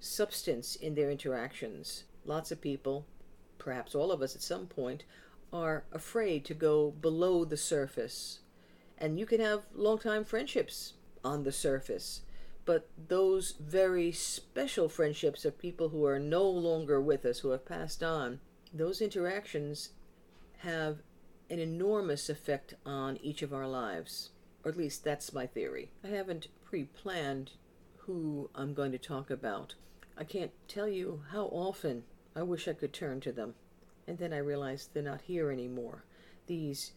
substance 0.00 0.76
in 0.76 0.94
their 0.94 1.10
interactions. 1.10 2.04
Lots 2.24 2.50
of 2.50 2.60
people, 2.60 3.04
perhaps 3.58 3.94
all 3.94 4.10
of 4.10 4.22
us 4.22 4.34
at 4.34 4.42
some 4.42 4.66
point, 4.66 5.04
are 5.52 5.84
afraid 5.92 6.44
to 6.46 6.54
go 6.54 6.90
below 6.90 7.44
the 7.44 7.56
surface. 7.56 8.40
And 8.96 9.18
you 9.18 9.26
can 9.26 9.40
have 9.40 9.64
long 9.74 9.98
time 9.98 10.24
friendships 10.24 10.94
on 11.24 11.42
the 11.42 11.52
surface 11.52 12.22
but 12.64 12.88
those 13.08 13.52
very 13.60 14.10
special 14.12 14.88
friendships 14.88 15.44
of 15.44 15.58
people 15.58 15.90
who 15.90 16.04
are 16.06 16.18
no 16.18 16.48
longer 16.48 17.00
with 17.00 17.24
us, 17.24 17.40
who 17.40 17.50
have 17.50 17.66
passed 17.66 18.02
on, 18.02 18.40
those 18.72 19.02
interactions 19.02 19.90
have 20.58 20.98
an 21.50 21.58
enormous 21.58 22.30
effect 22.30 22.74
on 22.86 23.18
each 23.18 23.42
of 23.42 23.52
our 23.52 23.68
lives. 23.68 24.30
Or 24.64 24.70
at 24.70 24.78
least 24.78 25.04
that's 25.04 25.34
my 25.34 25.46
theory. 25.46 25.90
I 26.02 26.08
haven't 26.08 26.48
pre 26.64 26.84
planned 26.84 27.52
who 27.98 28.48
I'm 28.54 28.72
going 28.72 28.92
to 28.92 28.98
talk 28.98 29.30
about. 29.30 29.74
I 30.16 30.24
can't 30.24 30.52
tell 30.68 30.88
you 30.88 31.22
how 31.32 31.46
often 31.46 32.04
I 32.34 32.42
wish 32.42 32.66
I 32.66 32.72
could 32.72 32.92
turn 32.92 33.20
to 33.20 33.32
them. 33.32 33.54
And 34.06 34.18
then 34.18 34.32
I 34.32 34.38
realize 34.38 34.88
they're 34.92 35.02
not 35.02 35.22
here 35.22 35.50
anymore. 35.50 36.04
These 36.46 36.92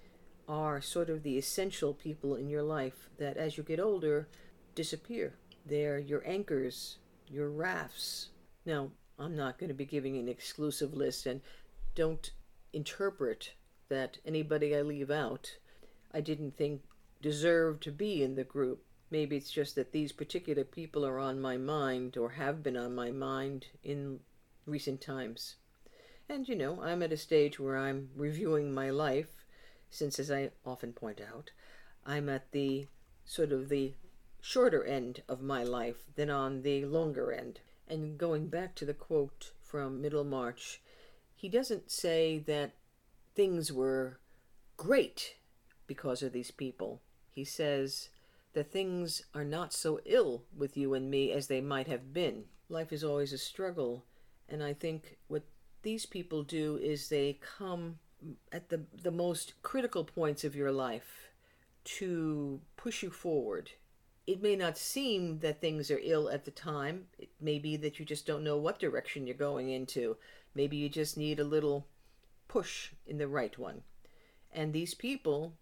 are 0.48 0.82
sort 0.82 1.10
of 1.10 1.24
the 1.24 1.38
essential 1.38 1.94
people 1.94 2.36
in 2.36 2.50
your 2.50 2.64
life 2.64 3.10
that 3.18 3.38
as 3.38 3.58
you 3.58 3.64
get 3.64 3.80
older 3.80 4.28
disappear. 4.76 5.34
They're 5.66 6.00
your 6.00 6.24
anchors, 6.26 6.98
your 7.28 7.50
rafts. 7.50 8.30
Now, 8.66 8.92
I'm 9.20 9.36
not 9.36 9.58
going 9.58 9.70
to 9.70 9.74
be 9.74 9.86
giving 9.86 10.18
an 10.18 10.30
exclusive 10.30 10.94
list, 10.94 11.26
and 11.26 11.42
don't 11.96 12.32
interpret 12.72 13.54
that 13.90 14.20
anybody 14.26 14.76
I 14.76 14.82
leave 14.82 15.10
out 15.10 15.58
I 16.14 16.22
didn't 16.22 16.58
think 16.58 16.82
deserved 17.22 17.84
to 17.84 17.92
be 17.92 18.24
in 18.24 18.36
the 18.36 18.44
group. 18.44 18.84
Maybe 19.12 19.38
it's 19.38 19.52
just 19.52 19.76
that 19.76 19.92
these 19.92 20.12
particular 20.12 20.64
people 20.64 21.06
are 21.06 21.20
on 21.20 21.40
my 21.40 21.58
mind 21.58 22.18
or 22.18 22.32
have 22.32 22.64
been 22.64 22.78
on 22.78 22.96
my 22.96 23.12
mind 23.12 23.68
in 23.84 24.20
recent 24.66 25.02
times. 25.02 25.56
And 26.30 26.48
you 26.48 26.56
know, 26.56 26.82
I'm 26.82 27.04
at 27.04 27.14
a 27.14 27.18
stage 27.18 27.60
where 27.60 27.78
I'm 27.78 28.10
reviewing 28.16 28.74
my 28.74 28.90
life, 28.90 29.37
since, 29.90 30.20
as 30.20 30.32
I 30.32 30.52
often 30.66 30.94
point 30.94 31.22
out, 31.22 31.52
I'm 32.06 32.30
at 32.30 32.52
the 32.52 32.88
sort 33.26 33.52
of 33.52 33.70
the 33.70 33.94
shorter 34.42 34.84
end 34.84 35.22
of 35.28 35.42
my 35.42 35.64
life 35.64 36.04
than 36.16 36.30
on 36.30 36.62
the 36.62 36.86
longer 36.86 37.32
end. 37.32 37.60
And 37.88 38.18
going 38.18 38.48
back 38.48 38.76
to 38.76 38.86
the 38.86 38.94
quote 38.94 39.52
from 39.62 40.02
Middlemarch, 40.02 40.82
he 41.36 41.50
doesn't 41.50 41.92
say 41.92 42.40
that 42.40 42.72
things 43.36 43.72
were 43.72 44.20
great 44.76 45.36
because 45.86 46.22
of 46.24 46.34
these 46.34 46.52
people. 46.52 47.02
He 47.32 47.44
says 47.44 48.10
that 48.54 48.72
things 48.72 49.24
are 49.34 49.44
not 49.44 49.74
so 49.74 50.00
ill 50.06 50.44
with 50.56 50.76
you 50.76 50.94
and 50.94 51.12
me 51.12 51.32
as 51.32 51.48
they 51.48 51.62
might 51.62 51.88
have 51.88 52.14
been. 52.14 52.46
Life 52.70 52.92
is 52.92 53.04
always 53.04 53.32
a 53.32 53.38
struggle, 53.38 54.04
and 54.50 54.64
I 54.64 54.74
think 54.74 55.18
what 55.28 55.44
these 55.84 56.06
people 56.06 56.44
do 56.44 56.78
is 56.78 57.10
they 57.10 57.38
come 57.40 58.00
at 58.52 58.70
the 58.70 58.86
the 59.04 59.12
most 59.12 59.54
critical 59.62 60.04
points 60.04 60.44
of 60.44 60.56
your 60.56 60.72
life 60.72 61.30
to 61.84 62.60
push 62.76 63.04
you 63.04 63.10
forward 63.10 63.72
it 64.28 64.44
may 64.44 64.58
not 64.58 64.78
seem 64.78 65.40
that 65.40 65.62
things 65.62 65.90
are 65.90 66.02
ill 66.04 66.30
at 66.30 66.44
the 66.44 66.52
time. 66.52 67.06
It 67.18 67.30
may 67.40 67.60
be 67.60 67.78
that 67.78 67.98
you 67.98 68.06
just 68.06 68.28
don't 68.28 68.44
know 68.44 68.58
what 68.58 68.78
direction 68.78 69.26
you're 69.26 69.38
going 69.38 69.70
into. 69.70 70.18
Maybe 70.54 70.76
you 70.76 70.90
just 70.90 71.16
need 71.18 71.40
a 71.40 71.46
little 71.46 71.88
push 72.50 72.92
in 73.06 73.18
the 73.18 73.30
right 73.30 73.58
one. 73.58 73.84
And 74.52 74.74
these 74.74 74.94
people 74.94 75.54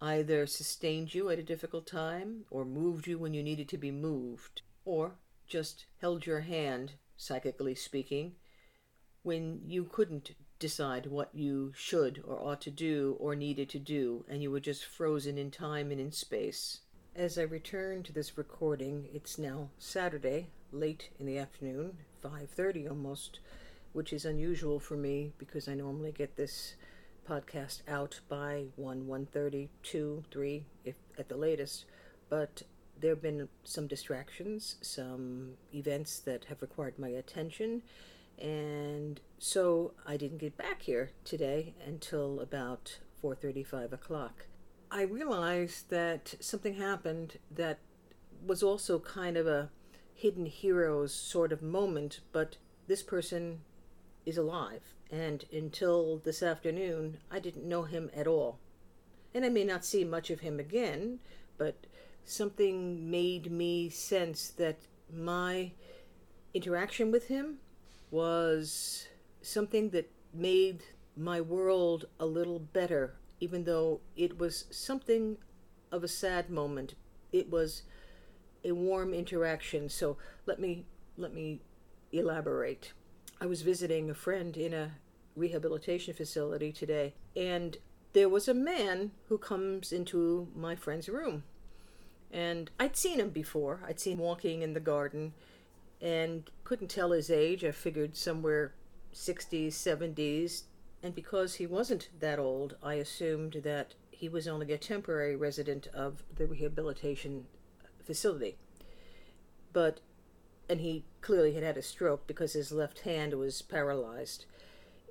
either 0.00 0.46
sustained 0.46 1.14
you 1.14 1.30
at 1.30 1.40
a 1.40 1.42
difficult 1.42 1.86
time, 1.86 2.44
or 2.50 2.64
moved 2.64 3.08
you 3.08 3.18
when 3.18 3.34
you 3.34 3.42
needed 3.42 3.68
to 3.70 3.78
be 3.78 3.90
moved, 3.90 4.62
or 4.84 5.16
just 5.48 5.86
held 6.00 6.26
your 6.26 6.40
hand, 6.40 6.92
psychically 7.16 7.74
speaking, 7.74 8.36
when 9.22 9.62
you 9.66 9.84
couldn't 9.84 10.30
decide 10.58 11.06
what 11.06 11.30
you 11.34 11.72
should 11.76 12.22
or 12.26 12.38
ought 12.38 12.60
to 12.62 12.70
do 12.70 13.16
or 13.18 13.34
needed 13.34 13.68
to 13.70 13.78
do, 13.78 14.24
and 14.28 14.42
you 14.42 14.50
were 14.50 14.60
just 14.60 14.84
frozen 14.84 15.38
in 15.38 15.50
time 15.50 15.90
and 15.90 16.00
in 16.00 16.12
space. 16.12 16.80
As 17.14 17.38
I 17.38 17.42
return 17.42 18.02
to 18.04 18.12
this 18.12 18.36
recording, 18.36 19.08
it's 19.12 19.38
now 19.38 19.70
Saturday, 19.78 20.48
late 20.72 21.10
in 21.18 21.26
the 21.26 21.38
afternoon, 21.38 21.98
5:30 22.22 22.88
almost, 22.88 23.40
which 23.92 24.12
is 24.12 24.24
unusual 24.24 24.78
for 24.78 24.96
me 24.96 25.32
because 25.38 25.68
I 25.68 25.74
normally 25.74 26.12
get 26.12 26.36
this 26.36 26.74
podcast 27.26 27.82
out 27.88 28.20
by 28.28 28.66
1 28.76 29.06
1:30, 29.06 29.68
2, 29.82 30.24
3 30.30 30.66
if 30.84 30.94
at 31.18 31.28
the 31.28 31.36
latest, 31.36 31.86
but 32.28 32.62
there 32.98 33.10
have 33.10 33.22
been 33.22 33.48
some 33.64 33.86
distractions, 33.86 34.76
some 34.80 35.56
events 35.74 36.18
that 36.20 36.44
have 36.46 36.62
required 36.62 36.98
my 36.98 37.08
attention, 37.08 37.82
and 38.38 39.20
so 39.38 39.92
I 40.06 40.16
didn't 40.16 40.38
get 40.38 40.56
back 40.56 40.82
here 40.82 41.10
today 41.24 41.74
until 41.84 42.40
about 42.40 42.98
4:35 43.22 43.92
o'clock. 43.92 44.46
I 44.90 45.02
realized 45.02 45.90
that 45.90 46.34
something 46.40 46.74
happened 46.74 47.38
that 47.50 47.78
was 48.44 48.62
also 48.62 48.98
kind 48.98 49.36
of 49.36 49.46
a 49.46 49.70
hidden 50.14 50.46
heroes 50.46 51.14
sort 51.14 51.52
of 51.52 51.62
moment, 51.62 52.20
but 52.32 52.56
this 52.86 53.02
person 53.02 53.62
is 54.24 54.38
alive. 54.38 54.94
And 55.10 55.44
until 55.52 56.18
this 56.18 56.42
afternoon, 56.42 57.18
I 57.30 57.38
didn't 57.38 57.68
know 57.68 57.82
him 57.82 58.10
at 58.14 58.26
all. 58.26 58.58
And 59.34 59.44
I 59.44 59.48
may 59.48 59.64
not 59.64 59.84
see 59.84 60.04
much 60.04 60.30
of 60.30 60.40
him 60.40 60.58
again, 60.58 61.20
but 61.58 61.86
something 62.24 63.10
made 63.10 63.50
me 63.50 63.88
sense 63.88 64.48
that 64.48 64.86
my 65.12 65.72
interaction 66.54 67.10
with 67.10 67.28
him 67.28 67.58
was 68.10 69.08
something 69.42 69.90
that 69.90 70.10
made 70.32 70.82
my 71.16 71.40
world 71.40 72.06
a 72.20 72.26
little 72.26 72.58
better 72.58 73.16
even 73.40 73.64
though 73.64 74.00
it 74.16 74.38
was 74.38 74.64
something 74.70 75.36
of 75.92 76.02
a 76.02 76.08
sad 76.08 76.50
moment. 76.50 76.94
It 77.32 77.50
was 77.50 77.82
a 78.64 78.72
warm 78.72 79.12
interaction. 79.14 79.88
So 79.88 80.16
let 80.46 80.58
me 80.58 80.84
let 81.16 81.32
me 81.32 81.60
elaborate. 82.12 82.92
I 83.40 83.46
was 83.46 83.62
visiting 83.62 84.08
a 84.10 84.14
friend 84.14 84.56
in 84.56 84.72
a 84.72 84.92
rehabilitation 85.34 86.14
facility 86.14 86.72
today, 86.72 87.14
and 87.34 87.76
there 88.14 88.28
was 88.28 88.48
a 88.48 88.54
man 88.54 89.10
who 89.28 89.36
comes 89.36 89.92
into 89.92 90.48
my 90.54 90.74
friend's 90.74 91.08
room. 91.08 91.44
And 92.32 92.70
I'd 92.80 92.96
seen 92.96 93.20
him 93.20 93.30
before. 93.30 93.80
I'd 93.86 94.00
seen 94.00 94.14
him 94.14 94.24
walking 94.24 94.62
in 94.62 94.72
the 94.72 94.80
garden 94.80 95.34
and 96.00 96.50
couldn't 96.64 96.88
tell 96.88 97.10
his 97.10 97.30
age. 97.30 97.64
I 97.64 97.70
figured 97.70 98.16
somewhere 98.16 98.74
60s, 99.14 99.68
70s, 99.68 100.64
and 101.02 101.14
because 101.14 101.54
he 101.54 101.66
wasn't 101.66 102.08
that 102.20 102.38
old, 102.38 102.76
I 102.82 102.94
assumed 102.94 103.60
that 103.64 103.94
he 104.10 104.28
was 104.28 104.48
only 104.48 104.72
a 104.72 104.78
temporary 104.78 105.36
resident 105.36 105.86
of 105.88 106.22
the 106.34 106.46
rehabilitation 106.46 107.46
facility. 108.04 108.56
But, 109.72 110.00
and 110.68 110.80
he 110.80 111.04
clearly 111.20 111.52
had 111.52 111.62
had 111.62 111.76
a 111.76 111.82
stroke 111.82 112.26
because 112.26 112.54
his 112.54 112.72
left 112.72 113.00
hand 113.00 113.34
was 113.34 113.62
paralyzed. 113.62 114.46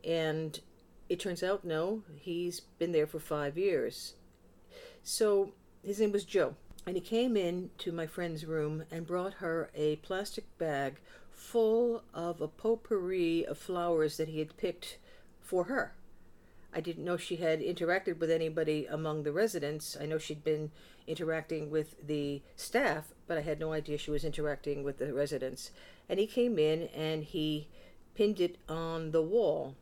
And 0.03 0.59
it 1.07 1.19
turns 1.19 1.43
out, 1.43 1.63
no, 1.63 2.01
he's 2.15 2.59
been 2.59 2.91
there 2.91 3.07
for 3.07 3.19
five 3.19 3.57
years. 3.57 4.15
So 5.03 5.53
his 5.83 5.99
name 5.99 6.11
was 6.11 6.25
Joe. 6.25 6.55
And 6.85 6.95
he 6.95 7.01
came 7.01 7.35
in 7.35 7.71
to 7.79 7.91
my 7.91 8.05
friend's 8.05 8.45
room 8.45 8.83
and 8.91 9.07
brought 9.07 9.35
her 9.35 9.69
a 9.73 9.95
plastic 9.97 10.45
bag 10.57 10.99
full 11.31 12.03
of 12.13 12.41
a 12.41 12.47
potpourri 12.47 13.45
of 13.45 13.57
flowers 13.57 14.17
that 14.17 14.29
he 14.29 14.39
had 14.39 14.57
picked 14.57 14.97
for 15.41 15.65
her. 15.65 15.93
I 16.73 16.81
didn't 16.81 17.05
know 17.05 17.17
she 17.17 17.37
had 17.37 17.61
interacted 17.61 18.19
with 18.19 18.29
anybody 18.29 18.85
among 18.85 19.23
the 19.23 19.31
residents. 19.31 19.95
I 19.99 20.05
know 20.05 20.17
she'd 20.17 20.43
been 20.43 20.71
interacting 21.07 21.71
with 21.71 21.95
the 22.05 22.41
staff, 22.55 23.13
but 23.27 23.37
I 23.37 23.41
had 23.41 23.59
no 23.59 23.71
idea 23.71 23.97
she 23.97 24.11
was 24.11 24.25
interacting 24.25 24.83
with 24.83 24.97
the 24.97 25.13
residents. 25.13 25.71
And 26.09 26.19
he 26.19 26.27
came 26.27 26.59
in 26.59 26.89
and 26.93 27.23
he 27.23 27.69
pinned 28.13 28.39
it 28.39 28.57
on 28.67 29.11
the 29.11 29.21
wall. 29.21 29.75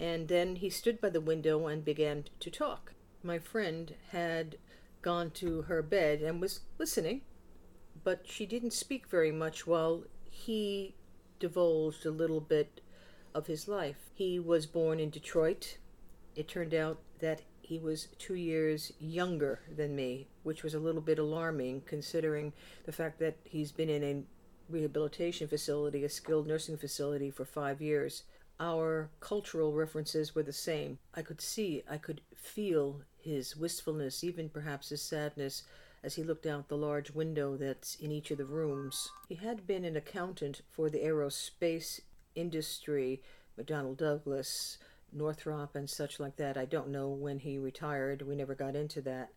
And 0.00 0.28
then 0.28 0.56
he 0.56 0.70
stood 0.70 1.00
by 1.00 1.10
the 1.10 1.20
window 1.20 1.66
and 1.66 1.84
began 1.84 2.24
to 2.40 2.50
talk. 2.50 2.94
My 3.22 3.38
friend 3.38 3.94
had 4.12 4.56
gone 5.02 5.30
to 5.30 5.62
her 5.62 5.82
bed 5.82 6.20
and 6.20 6.40
was 6.40 6.60
listening, 6.78 7.22
but 8.04 8.22
she 8.26 8.46
didn't 8.46 8.72
speak 8.72 9.06
very 9.08 9.32
much 9.32 9.66
while 9.66 10.04
he 10.30 10.94
divulged 11.38 12.04
a 12.06 12.10
little 12.10 12.40
bit 12.40 12.80
of 13.34 13.46
his 13.46 13.68
life. 13.68 14.10
He 14.14 14.38
was 14.38 14.66
born 14.66 14.98
in 15.00 15.10
Detroit. 15.10 15.78
It 16.34 16.48
turned 16.48 16.74
out 16.74 16.98
that 17.20 17.42
he 17.60 17.78
was 17.78 18.08
two 18.18 18.34
years 18.34 18.92
younger 18.98 19.60
than 19.76 19.94
me, 19.94 20.28
which 20.42 20.62
was 20.62 20.74
a 20.74 20.78
little 20.78 21.02
bit 21.02 21.18
alarming 21.18 21.82
considering 21.86 22.52
the 22.86 22.92
fact 22.92 23.18
that 23.18 23.36
he's 23.44 23.72
been 23.72 23.90
in 23.90 24.02
a 24.02 24.22
rehabilitation 24.72 25.48
facility, 25.48 26.04
a 26.04 26.08
skilled 26.08 26.46
nursing 26.46 26.76
facility, 26.76 27.30
for 27.30 27.44
five 27.44 27.82
years. 27.82 28.22
Our 28.60 29.10
cultural 29.20 29.72
references 29.72 30.34
were 30.34 30.42
the 30.42 30.52
same. 30.52 30.98
I 31.14 31.22
could 31.22 31.40
see, 31.40 31.84
I 31.88 31.96
could 31.96 32.20
feel 32.34 33.02
his 33.20 33.56
wistfulness, 33.56 34.24
even 34.24 34.48
perhaps 34.48 34.88
his 34.88 35.02
sadness, 35.02 35.62
as 36.02 36.14
he 36.14 36.22
looked 36.22 36.46
out 36.46 36.68
the 36.68 36.76
large 36.76 37.10
window 37.10 37.56
that's 37.56 37.94
in 37.96 38.10
each 38.10 38.30
of 38.30 38.38
the 38.38 38.44
rooms. 38.44 39.10
He 39.28 39.36
had 39.36 39.66
been 39.66 39.84
an 39.84 39.96
accountant 39.96 40.62
for 40.70 40.90
the 40.90 40.98
aerospace 40.98 42.00
industry, 42.34 43.22
McDonnell 43.58 43.96
Douglas, 43.96 44.78
Northrop, 45.12 45.74
and 45.74 45.88
such 45.88 46.20
like 46.20 46.36
that. 46.36 46.56
I 46.56 46.64
don't 46.64 46.88
know 46.88 47.08
when 47.08 47.40
he 47.40 47.58
retired. 47.58 48.22
We 48.22 48.36
never 48.36 48.54
got 48.54 48.76
into 48.76 49.00
that. 49.02 49.30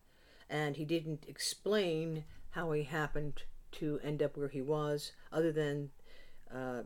And 0.50 0.76
he 0.76 0.84
didn't 0.84 1.24
explain 1.28 2.24
how 2.50 2.72
he 2.72 2.82
happened 2.84 3.42
to 3.72 3.98
end 4.04 4.22
up 4.22 4.36
where 4.36 4.48
he 4.48 4.60
was, 4.62 5.12
other 5.32 5.50
than, 5.50 5.90
uh, 6.54 6.82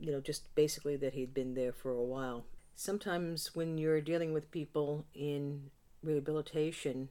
you 0.00 0.12
know, 0.12 0.20
just 0.20 0.54
basically 0.54 0.96
that 0.96 1.14
he'd 1.14 1.34
been 1.34 1.54
there 1.54 1.72
for 1.72 1.90
a 1.90 2.02
while. 2.02 2.44
Sometimes 2.74 3.54
when 3.54 3.78
you're 3.78 4.00
dealing 4.00 4.32
with 4.32 4.50
people 4.50 5.04
in 5.14 5.70
rehabilitation, 6.02 7.10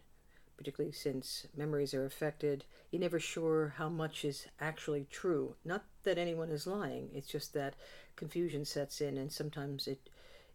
particularly 0.57 0.93
since 0.93 1.45
memories 1.55 1.93
are 1.93 2.05
affected, 2.05 2.65
you're 2.91 3.01
never 3.01 3.19
sure 3.19 3.73
how 3.77 3.89
much 3.89 4.25
is 4.25 4.47
actually 4.59 5.05
true. 5.11 5.55
Not 5.63 5.85
that 6.03 6.17
anyone 6.17 6.49
is 6.49 6.67
lying, 6.67 7.09
it's 7.13 7.27
just 7.27 7.53
that 7.53 7.75
confusion 8.15 8.65
sets 8.65 9.01
in 9.01 9.17
and 9.17 9.31
sometimes 9.31 9.87
it 9.87 10.09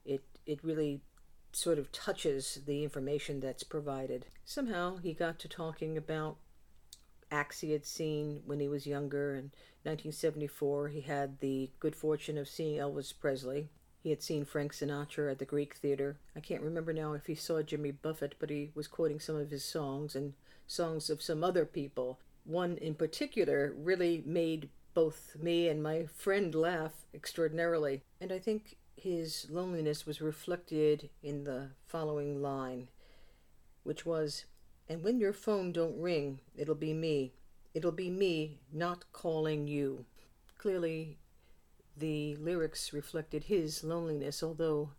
it 0.05 0.23
it 0.47 0.65
really 0.65 1.01
sort 1.53 1.79
of 1.79 1.93
touches 1.93 2.61
the 2.67 2.83
information 2.83 3.41
that's 3.41 3.63
provided. 3.63 4.27
Somehow 4.45 4.97
he 4.97 5.13
got 5.13 5.39
to 5.41 5.49
talking 5.49 5.97
about 5.97 6.37
acts 7.33 7.61
he 7.61 7.73
had 7.73 7.85
seen 7.85 8.43
when 8.47 8.61
he 8.61 8.69
was 8.69 8.87
younger. 8.87 9.35
In 9.35 9.51
1974, 9.85 10.89
he 10.89 11.01
had 11.01 11.41
the 11.41 11.71
good 11.81 11.97
fortune 11.97 12.39
of 12.39 12.49
seeing 12.49 12.79
Elvis 12.79 13.13
Presley. 13.19 13.69
He 14.03 14.11
had 14.11 14.23
seen 14.23 14.45
Frank 14.45 14.73
Sinatra 14.73 15.31
at 15.31 15.39
the 15.39 15.45
Greek 15.45 15.75
Theater. 15.75 16.19
I 16.37 16.41
can't 16.41 16.63
remember 16.63 16.93
now 16.93 17.15
if 17.15 17.27
he 17.27 17.35
saw 17.35 17.63
Jimmy 17.63 17.93
Buffett, 17.93 18.35
but 18.39 18.51
he 18.51 18.71
was 18.75 18.89
quoting 18.89 19.21
some 19.21 19.37
of 19.37 19.51
his 19.51 19.65
songs 19.65 20.15
and 20.15 20.35
songs 20.67 21.09
of 21.09 21.23
some 21.23 21.43
other 21.43 21.65
people. 21.65 22.19
One 22.45 22.77
in 22.77 22.95
particular 22.95 23.73
really 23.77 24.23
made 24.27 24.69
both 24.95 25.37
me 25.41 25.69
and 25.69 25.83
my 25.83 26.07
friend 26.07 26.55
laugh 26.55 26.93
extraordinarily. 27.15 28.03
And 28.21 28.33
I 28.33 28.39
think 28.39 28.77
his 28.97 29.47
loneliness 29.51 30.05
was 30.05 30.21
reflected 30.21 31.09
in 31.23 31.45
the 31.45 31.71
following 31.87 32.43
line, 32.43 32.89
which 33.85 34.05
was, 34.05 34.45
And 34.93 35.03
when 35.03 35.19
your 35.19 35.33
phone 35.33 35.73
don't 35.73 35.99
ring, 35.99 36.41
it'll 36.55 36.75
be 36.75 36.93
me. 36.93 37.33
It'll 37.73 37.93
be 37.93 38.11
me 38.11 38.61
not 38.71 39.11
calling 39.11 39.67
you. 39.67 40.05
Clearly, 40.59 41.17
the 41.97 42.37
lyrics 42.37 42.93
reflected 42.93 43.45
his 43.45 43.83
loneliness, 43.83 44.43
although 44.43 44.91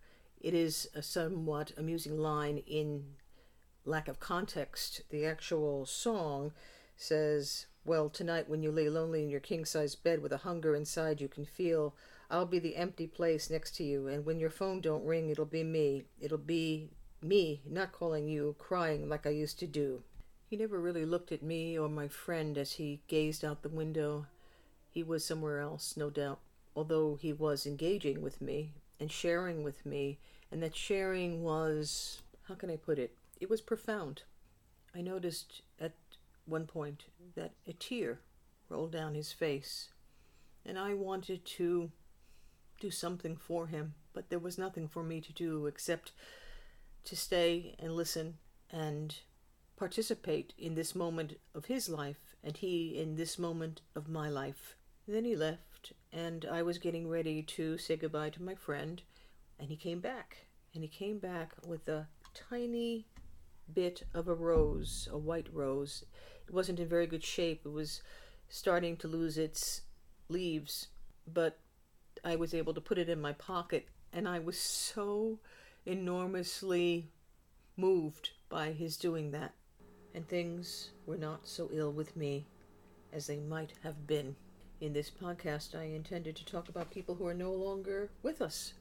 it 0.41 0.55
is 0.55 0.89
a 0.95 1.03
somewhat 1.03 1.73
amusing 1.77 2.17
line 2.17 2.63
in 2.65 3.05
lack 3.85 4.07
of 4.07 4.19
context. 4.19 5.01
The 5.11 5.27
actual 5.27 5.85
song 5.85 6.53
says, 6.95 7.67
Well, 7.85 8.09
tonight 8.09 8.49
when 8.49 8.63
you 8.63 8.71
lay 8.71 8.89
lonely 8.89 9.21
in 9.21 9.29
your 9.29 9.41
king 9.41 9.63
size 9.63 9.93
bed 9.93 10.23
with 10.23 10.31
a 10.31 10.37
hunger 10.37 10.73
inside 10.73 11.21
you 11.21 11.27
can 11.27 11.45
feel, 11.45 11.93
I'll 12.31 12.47
be 12.47 12.57
the 12.57 12.77
empty 12.77 13.05
place 13.05 13.47
next 13.47 13.75
to 13.75 13.83
you, 13.83 14.07
and 14.07 14.25
when 14.25 14.39
your 14.39 14.49
phone 14.49 14.81
don't 14.81 15.05
ring, 15.05 15.29
it'll 15.29 15.45
be 15.45 15.63
me. 15.63 16.05
It'll 16.19 16.39
be 16.39 16.89
me, 17.23 17.61
not 17.65 17.91
calling 17.91 18.27
you, 18.27 18.55
crying 18.59 19.09
like 19.09 19.25
I 19.25 19.31
used 19.31 19.59
to 19.59 19.67
do. 19.67 20.03
He 20.49 20.57
never 20.57 20.79
really 20.79 21.05
looked 21.05 21.31
at 21.31 21.43
me 21.43 21.77
or 21.77 21.89
my 21.89 22.07
friend 22.07 22.57
as 22.57 22.73
he 22.73 23.01
gazed 23.07 23.43
out 23.43 23.63
the 23.63 23.69
window. 23.69 24.27
He 24.89 25.03
was 25.03 25.25
somewhere 25.25 25.59
else, 25.59 25.97
no 25.97 26.09
doubt 26.09 26.39
although 26.75 27.15
he 27.15 27.33
was 27.33 27.65
engaging 27.65 28.21
with 28.21 28.41
me 28.41 28.73
and 28.99 29.11
sharing 29.11 29.63
with 29.63 29.85
me, 29.85 30.19
and 30.51 30.61
that 30.61 30.75
sharing 30.75 31.43
was, 31.43 32.21
how 32.47 32.55
can 32.55 32.69
I 32.69 32.75
put 32.75 32.99
it? 32.99 33.15
It 33.39 33.49
was 33.49 33.61
profound. 33.61 34.23
I 34.95 35.01
noticed 35.01 35.61
at 35.79 35.93
one 36.45 36.65
point 36.65 37.05
that 37.35 37.51
a 37.67 37.73
tear 37.73 38.19
rolled 38.69 38.91
down 38.91 39.15
his 39.15 39.31
face, 39.31 39.89
and 40.65 40.77
I 40.77 40.93
wanted 40.93 41.45
to 41.45 41.91
do 42.79 42.91
something 42.91 43.35
for 43.35 43.67
him, 43.67 43.95
but 44.13 44.29
there 44.29 44.39
was 44.39 44.57
nothing 44.57 44.87
for 44.87 45.03
me 45.03 45.21
to 45.21 45.33
do 45.33 45.67
except 45.67 46.11
to 47.05 47.15
stay 47.15 47.75
and 47.79 47.95
listen 47.95 48.37
and 48.71 49.15
participate 49.77 50.53
in 50.57 50.75
this 50.75 50.95
moment 50.95 51.39
of 51.53 51.65
his 51.65 51.89
life, 51.89 52.35
and 52.43 52.57
he 52.57 52.97
in 52.97 53.15
this 53.15 53.37
moment 53.37 53.81
of 53.95 54.07
my 54.07 54.29
life. 54.29 54.75
then 55.07 55.25
he 55.25 55.35
left 55.35 55.73
and 56.13 56.45
I 56.45 56.61
was 56.61 56.77
getting 56.77 57.09
ready 57.09 57.41
to 57.41 57.77
say 57.77 57.97
goodbye 57.97 58.29
to 58.31 58.43
my 58.43 58.55
friend, 58.55 59.01
and 59.59 59.69
he 59.69 59.75
came 59.75 59.99
back. 59.99 60.45
And 60.73 60.83
he 60.83 60.87
came 60.87 61.19
back 61.19 61.53
with 61.65 61.87
a 61.87 62.07
tiny 62.49 63.07
bit 63.73 64.03
of 64.13 64.27
a 64.27 64.33
rose, 64.33 65.07
a 65.11 65.17
white 65.17 65.47
rose. 65.51 66.03
It 66.47 66.53
wasn't 66.53 66.79
in 66.79 66.87
very 66.87 67.07
good 67.07 67.23
shape. 67.23 67.61
It 67.65 67.71
was 67.71 68.01
starting 68.47 68.97
to 68.97 69.07
lose 69.07 69.37
its 69.37 69.81
leaves, 70.29 70.87
but 71.31 71.59
I 72.23 72.35
was 72.35 72.53
able 72.53 72.73
to 72.73 72.81
put 72.81 72.97
it 72.97 73.09
in 73.09 73.19
my 73.19 73.33
pocket, 73.33 73.87
and 74.11 74.27
I 74.27 74.39
was 74.39 74.59
so 74.59 75.39
enormously 75.85 77.09
moved 77.75 78.31
by 78.49 78.71
his 78.71 78.97
doing 78.97 79.31
that. 79.31 79.53
And 80.15 80.27
things 80.27 80.91
were 81.05 81.17
not 81.17 81.47
so 81.47 81.69
ill 81.73 81.91
with 81.91 82.15
me 82.15 82.45
as 83.11 83.27
they 83.27 83.37
might 83.37 83.73
have 83.83 84.07
been. 84.07 84.35
In 84.79 84.93
this 84.93 85.09
podcast, 85.09 85.75
I 85.75 85.83
intended 85.83 86.35
to 86.35 86.45
talk 86.45 86.69
about 86.69 86.91
people 86.91 87.15
who 87.15 87.27
are 87.27 87.33
no 87.33 87.51
longer 87.51 88.09
with 88.21 88.41
us, 88.41 88.73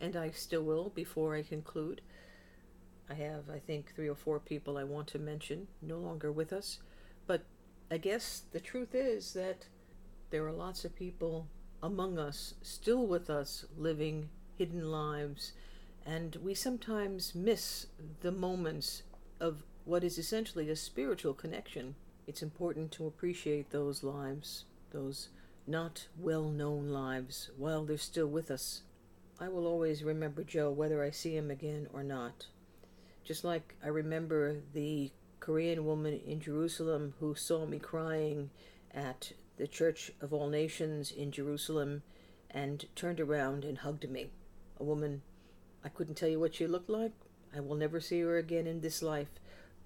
and 0.00 0.14
I 0.14 0.30
still 0.30 0.62
will 0.62 0.90
before 0.90 1.34
I 1.34 1.42
conclude. 1.42 2.02
I 3.10 3.14
have, 3.14 3.48
I 3.48 3.58
think, 3.58 3.94
three 3.94 4.08
or 4.08 4.14
four 4.14 4.38
people 4.38 4.76
I 4.76 4.84
want 4.84 5.08
to 5.08 5.18
mention 5.18 5.66
no 5.80 5.96
longer 5.96 6.30
with 6.30 6.52
us, 6.52 6.78
but 7.26 7.42
I 7.90 7.96
guess 7.96 8.42
the 8.52 8.60
truth 8.60 8.94
is 8.94 9.32
that 9.32 9.66
there 10.30 10.46
are 10.46 10.52
lots 10.52 10.84
of 10.84 10.94
people 10.94 11.48
among 11.82 12.18
us 12.18 12.54
still 12.60 13.06
with 13.06 13.30
us 13.30 13.64
living 13.76 14.28
hidden 14.58 14.90
lives, 14.90 15.52
and 16.06 16.36
we 16.36 16.54
sometimes 16.54 17.34
miss 17.34 17.86
the 18.20 18.32
moments 18.32 19.02
of 19.40 19.62
what 19.84 20.04
is 20.04 20.18
essentially 20.18 20.68
a 20.70 20.76
spiritual 20.76 21.34
connection. 21.34 21.94
It's 22.26 22.42
important 22.42 22.92
to 22.92 23.06
appreciate 23.06 23.70
those 23.70 24.02
lives, 24.02 24.64
those 24.90 25.28
not 25.66 26.08
well 26.18 26.48
known 26.48 26.88
lives 26.88 27.50
while 27.56 27.84
they're 27.84 27.98
still 27.98 28.26
with 28.26 28.50
us. 28.50 28.82
I 29.40 29.48
will 29.48 29.66
always 29.66 30.02
remember 30.02 30.42
Joe 30.42 30.70
whether 30.70 31.02
I 31.02 31.10
see 31.10 31.36
him 31.36 31.50
again 31.50 31.88
or 31.92 32.02
not. 32.02 32.46
Just 33.24 33.44
like 33.44 33.74
I 33.84 33.88
remember 33.88 34.56
the 34.72 35.12
Korean 35.40 35.84
woman 35.84 36.20
in 36.26 36.40
Jerusalem 36.40 37.14
who 37.20 37.34
saw 37.34 37.64
me 37.66 37.78
crying 37.78 38.50
at 38.92 39.32
the 39.56 39.66
Church 39.66 40.12
of 40.20 40.32
All 40.32 40.48
Nations 40.48 41.10
in 41.10 41.30
Jerusalem 41.30 42.02
and 42.50 42.86
turned 42.94 43.20
around 43.20 43.64
and 43.64 43.78
hugged 43.78 44.08
me. 44.08 44.30
A 44.80 44.84
woman, 44.84 45.22
I 45.84 45.88
couldn't 45.88 46.16
tell 46.16 46.28
you 46.28 46.40
what 46.40 46.54
she 46.54 46.66
looked 46.66 46.90
like. 46.90 47.12
I 47.54 47.60
will 47.60 47.76
never 47.76 48.00
see 48.00 48.20
her 48.20 48.36
again 48.36 48.66
in 48.66 48.80
this 48.80 49.02
life. 49.02 49.28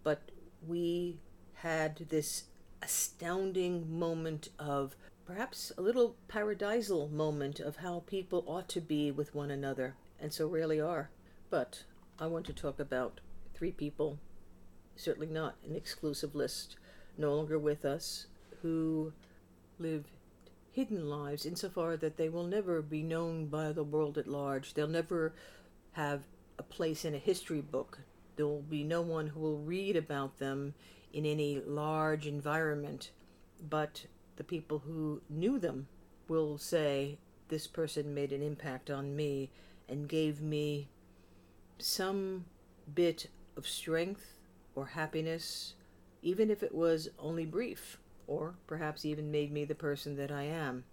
But 0.03 0.31
we 0.67 1.19
had 1.55 2.07
this 2.09 2.45
astounding 2.83 3.99
moment 3.99 4.49
of 4.59 4.97
perhaps 5.25 5.71
a 5.79 5.83
little 5.83 6.17
paradisal 6.29 7.09
moment 7.09 7.61
of 7.61 7.77
how 7.77 8.03
people 8.07 8.45
ought 8.47 8.69
to 8.69 8.81
be 8.81 9.11
with 9.11 9.35
one 9.35 9.51
another, 9.51 9.95
and 10.21 10.33
so 10.33 10.47
rarely 10.47 10.81
are. 10.81 11.11
But 11.51 11.85
I 12.19 12.27
want 12.27 12.47
to 12.47 12.53
talk 12.53 12.81
about 12.81 13.21
three 13.55 13.71
people, 13.71 14.19
certainly 14.97 15.29
not 15.29 15.57
an 15.65 15.77
exclusive 15.77 16.35
list, 16.35 16.77
no 17.17 17.35
longer 17.35 17.59
with 17.59 17.85
us, 17.85 18.27
who 18.63 19.13
live 19.79 20.07
hidden 20.73 21.09
lives 21.09 21.45
insofar 21.45 21.97
that 21.99 22.17
they 22.17 22.29
will 22.29 22.47
never 22.47 22.81
be 22.83 23.03
known 23.03 23.47
by 23.47 23.71
the 23.73 23.85
world 23.85 24.17
at 24.19 24.27
large. 24.27 24.75
They'll 24.75 24.89
never 24.89 25.33
have 25.93 26.23
a 26.59 26.63
place 26.63 27.05
in 27.05 27.15
a 27.15 27.19
history 27.19 27.61
book. 27.61 28.01
There 28.37 28.47
will 28.47 28.63
be 28.63 28.83
no 28.83 29.03
one 29.03 29.29
who 29.29 29.41
will 29.41 29.59
read 29.59 29.97
about 29.97 30.39
them 30.39 30.75
in 31.13 31.27
any 31.27 31.61
large 31.61 32.27
environment, 32.27 33.11
but 33.69 34.07
the 34.37 34.45
people 34.45 34.81
who 34.81 35.21
knew 35.29 35.59
them 35.59 35.89
will 36.29 36.57
say, 36.59 37.19
This 37.49 37.67
person 37.67 38.15
made 38.15 38.33
an 38.33 38.43
impact 38.43 38.91
on 38.91 39.15
me 39.15 39.51
and 39.89 40.09
gave 40.09 40.41
me 40.41 40.89
some 41.79 42.47
bit 42.95 43.29
of 43.57 43.69
strength 43.69 44.39
or 44.75 44.87
happiness, 44.87 45.75
even 46.23 46.51
if 46.51 46.63
it 46.63 46.75
was 46.75 47.11
only 47.19 47.45
brief, 47.45 47.99
or 48.27 48.55
perhaps 48.67 49.05
even 49.05 49.31
made 49.31 49.53
me 49.53 49.65
the 49.65 49.75
person 49.75 50.17
that 50.17 50.31
I 50.31 50.45
am. 50.45 50.85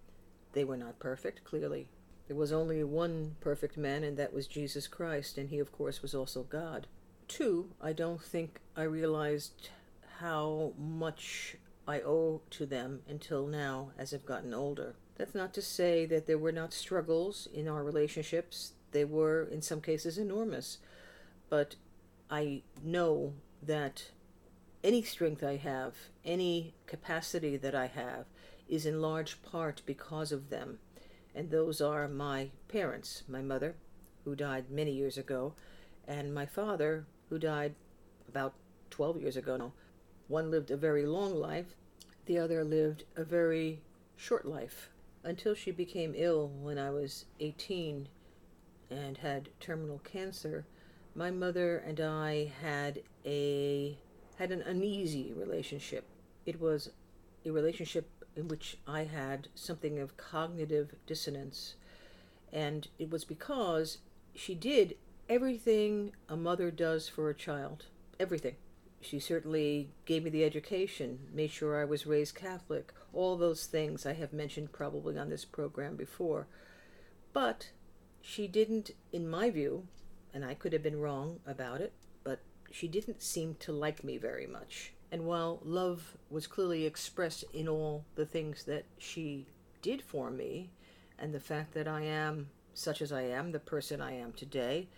They 0.52 0.64
were 0.64 0.76
not 0.76 0.98
perfect, 0.98 1.44
clearly. 1.44 1.88
There 2.30 2.38
was 2.38 2.52
only 2.52 2.84
one 2.84 3.34
perfect 3.40 3.76
man, 3.76 4.04
and 4.04 4.16
that 4.16 4.32
was 4.32 4.46
Jesus 4.46 4.86
Christ, 4.86 5.36
and 5.36 5.48
he, 5.50 5.58
of 5.58 5.72
course, 5.72 6.00
was 6.00 6.14
also 6.14 6.44
God. 6.44 6.86
Two, 7.26 7.72
I 7.82 7.92
don't 7.92 8.22
think 8.22 8.60
I 8.76 8.84
realized 8.84 9.70
how 10.20 10.74
much 10.78 11.56
I 11.88 12.02
owe 12.02 12.42
to 12.50 12.66
them 12.66 13.00
until 13.08 13.48
now 13.48 13.90
as 13.98 14.14
I've 14.14 14.26
gotten 14.26 14.54
older. 14.54 14.94
That's 15.16 15.34
not 15.34 15.52
to 15.54 15.60
say 15.60 16.06
that 16.06 16.28
there 16.28 16.38
were 16.38 16.52
not 16.52 16.72
struggles 16.72 17.48
in 17.52 17.66
our 17.66 17.82
relationships. 17.82 18.74
They 18.92 19.04
were, 19.04 19.42
in 19.42 19.60
some 19.60 19.80
cases, 19.80 20.16
enormous. 20.16 20.78
But 21.48 21.74
I 22.30 22.62
know 22.80 23.32
that 23.60 24.04
any 24.84 25.02
strength 25.02 25.42
I 25.42 25.56
have, 25.56 25.96
any 26.24 26.74
capacity 26.86 27.56
that 27.56 27.74
I 27.74 27.88
have, 27.88 28.26
is 28.68 28.86
in 28.86 29.02
large 29.02 29.42
part 29.42 29.82
because 29.84 30.30
of 30.30 30.48
them. 30.48 30.78
And 31.34 31.50
those 31.50 31.80
are 31.80 32.08
my 32.08 32.50
parents, 32.68 33.22
my 33.28 33.40
mother, 33.42 33.76
who 34.24 34.34
died 34.34 34.70
many 34.70 34.92
years 34.92 35.16
ago, 35.16 35.54
and 36.06 36.34
my 36.34 36.46
father, 36.46 37.06
who 37.28 37.38
died 37.38 37.74
about 38.28 38.54
12 38.90 39.20
years 39.20 39.36
ago 39.36 39.56
now. 39.56 39.72
One 40.28 40.50
lived 40.50 40.70
a 40.70 40.76
very 40.76 41.06
long 41.06 41.34
life, 41.34 41.74
the 42.26 42.38
other 42.38 42.62
lived 42.64 43.04
a 43.16 43.24
very 43.24 43.80
short 44.16 44.46
life 44.46 44.90
until 45.24 45.54
she 45.54 45.70
became 45.70 46.14
ill 46.16 46.48
when 46.48 46.78
I 46.78 46.90
was 46.90 47.26
18 47.40 48.08
and 48.90 49.18
had 49.18 49.48
terminal 49.60 50.00
cancer. 50.00 50.66
My 51.14 51.30
mother 51.30 51.78
and 51.78 52.00
I 52.00 52.52
had 52.62 53.02
a 53.24 53.98
had 54.38 54.52
an 54.52 54.62
uneasy 54.62 55.32
relationship. 55.34 56.04
It 56.46 56.60
was 56.60 56.90
a 57.44 57.50
relationship 57.50 58.08
in 58.40 58.48
which 58.48 58.78
I 58.86 59.04
had 59.04 59.48
something 59.54 59.98
of 59.98 60.16
cognitive 60.16 60.94
dissonance. 61.06 61.74
And 62.50 62.88
it 62.98 63.10
was 63.10 63.24
because 63.24 63.98
she 64.34 64.54
did 64.54 64.96
everything 65.28 66.12
a 66.26 66.36
mother 66.36 66.70
does 66.70 67.06
for 67.06 67.28
a 67.28 67.34
child. 67.34 67.84
Everything. 68.18 68.56
She 69.02 69.20
certainly 69.20 69.90
gave 70.06 70.24
me 70.24 70.30
the 70.30 70.44
education, 70.44 71.18
made 71.32 71.50
sure 71.50 71.80
I 71.80 71.84
was 71.84 72.06
raised 72.06 72.34
Catholic, 72.34 72.94
all 73.12 73.36
those 73.36 73.66
things 73.66 74.06
I 74.06 74.14
have 74.14 74.32
mentioned 74.32 74.72
probably 74.72 75.18
on 75.18 75.28
this 75.28 75.44
program 75.44 75.96
before. 75.96 76.46
But 77.34 77.70
she 78.22 78.48
didn't, 78.48 78.92
in 79.12 79.28
my 79.28 79.50
view, 79.50 79.86
and 80.32 80.44
I 80.46 80.54
could 80.54 80.72
have 80.72 80.82
been 80.82 81.00
wrong 81.00 81.40
about 81.46 81.80
it, 81.82 81.92
but 82.24 82.40
she 82.70 82.88
didn't 82.88 83.22
seem 83.22 83.56
to 83.60 83.72
like 83.72 84.02
me 84.02 84.16
very 84.16 84.46
much. 84.46 84.92
And 85.12 85.26
while 85.26 85.60
love 85.64 86.16
was 86.30 86.46
clearly 86.46 86.86
expressed 86.86 87.44
in 87.52 87.68
all 87.68 88.04
the 88.14 88.26
things 88.26 88.64
that 88.64 88.84
she 88.98 89.46
did 89.82 90.02
for 90.02 90.30
me, 90.30 90.70
and 91.18 91.34
the 91.34 91.40
fact 91.40 91.74
that 91.74 91.88
I 91.88 92.02
am 92.02 92.48
such 92.74 93.02
as 93.02 93.12
I 93.12 93.22
am, 93.22 93.52
the 93.52 93.58
person 93.58 94.00
I 94.00 94.12
am 94.12 94.32
today, 94.32 94.88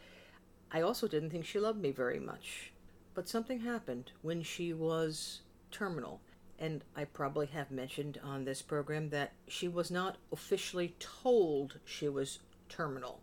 I 0.71 0.83
also 0.83 1.09
didn't 1.09 1.31
think 1.31 1.45
she 1.45 1.59
loved 1.59 1.81
me 1.81 1.91
very 1.91 2.21
much. 2.21 2.73
But 3.15 3.29
something 3.29 3.61
happened 3.61 4.13
when 4.23 4.43
she 4.43 4.73
was 4.73 5.41
terminal. 5.71 6.21
And 6.59 6.85
I 6.95 7.05
probably 7.05 7.47
have 7.47 7.71
mentioned 7.71 8.21
on 8.23 8.45
this 8.45 8.63
program 8.63 9.11
that 9.11 9.33
she 9.49 9.67
was 9.67 9.91
not 9.91 10.17
officially 10.31 10.95
told 11.01 11.79
she 11.85 12.09
was 12.09 12.39
terminal 12.69 13.21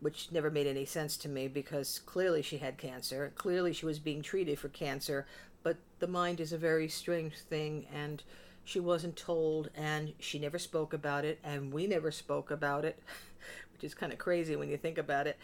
which 0.00 0.30
never 0.30 0.50
made 0.50 0.66
any 0.66 0.84
sense 0.84 1.16
to 1.18 1.28
me 1.28 1.48
because 1.48 2.00
clearly 2.00 2.42
she 2.42 2.58
had 2.58 2.76
cancer. 2.76 3.32
Clearly 3.36 3.72
she 3.72 3.86
was 3.86 3.98
being 3.98 4.22
treated 4.22 4.58
for 4.58 4.68
cancer, 4.68 5.26
but 5.62 5.76
the 5.98 6.06
mind 6.06 6.40
is 6.40 6.52
a 6.52 6.58
very 6.58 6.88
strange 6.88 7.38
thing 7.38 7.86
and 7.92 8.22
she 8.64 8.80
wasn't 8.80 9.16
told 9.16 9.70
and 9.74 10.12
she 10.18 10.38
never 10.38 10.58
spoke 10.58 10.92
about 10.92 11.24
it 11.24 11.38
and 11.42 11.72
we 11.72 11.86
never 11.86 12.10
spoke 12.10 12.50
about 12.50 12.84
it, 12.84 12.98
which 13.72 13.84
is 13.84 13.94
kind 13.94 14.12
of 14.12 14.18
crazy 14.18 14.56
when 14.56 14.68
you 14.68 14.76
think 14.76 14.98
about 14.98 15.26
it. 15.26 15.38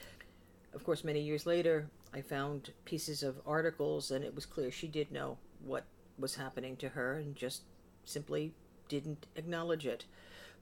Of 0.75 0.85
course, 0.85 1.05
many 1.05 1.21
years 1.21 1.47
later, 1.47 1.89
I 2.13 2.21
found 2.21 2.73
pieces 2.85 3.23
of 3.23 3.41
articles 3.47 4.11
and 4.11 4.25
it 4.25 4.35
was 4.35 4.47
clear 4.47 4.71
she 4.71 4.89
did 4.89 5.11
know 5.11 5.39
what 5.65 5.85
was 6.19 6.37
happening 6.37 6.77
to 6.77 6.91
her 6.91 7.17
and 7.19 7.35
just 7.35 7.63
simply 8.05 8.53
didn't 8.89 9.27
acknowledge 9.37 9.87
it. 9.87 10.05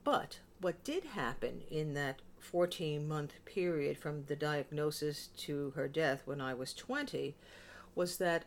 But 0.03 0.39
what 0.61 0.83
did 0.83 1.03
happen 1.03 1.61
in 1.69 1.93
that 1.95 2.21
14 2.39 3.07
month 3.07 3.33
period 3.45 3.97
from 3.97 4.25
the 4.25 4.35
diagnosis 4.35 5.27
to 5.37 5.71
her 5.75 5.87
death 5.87 6.21
when 6.25 6.39
I 6.39 6.53
was 6.53 6.73
20 6.73 7.35
was 7.95 8.17
that, 8.17 8.45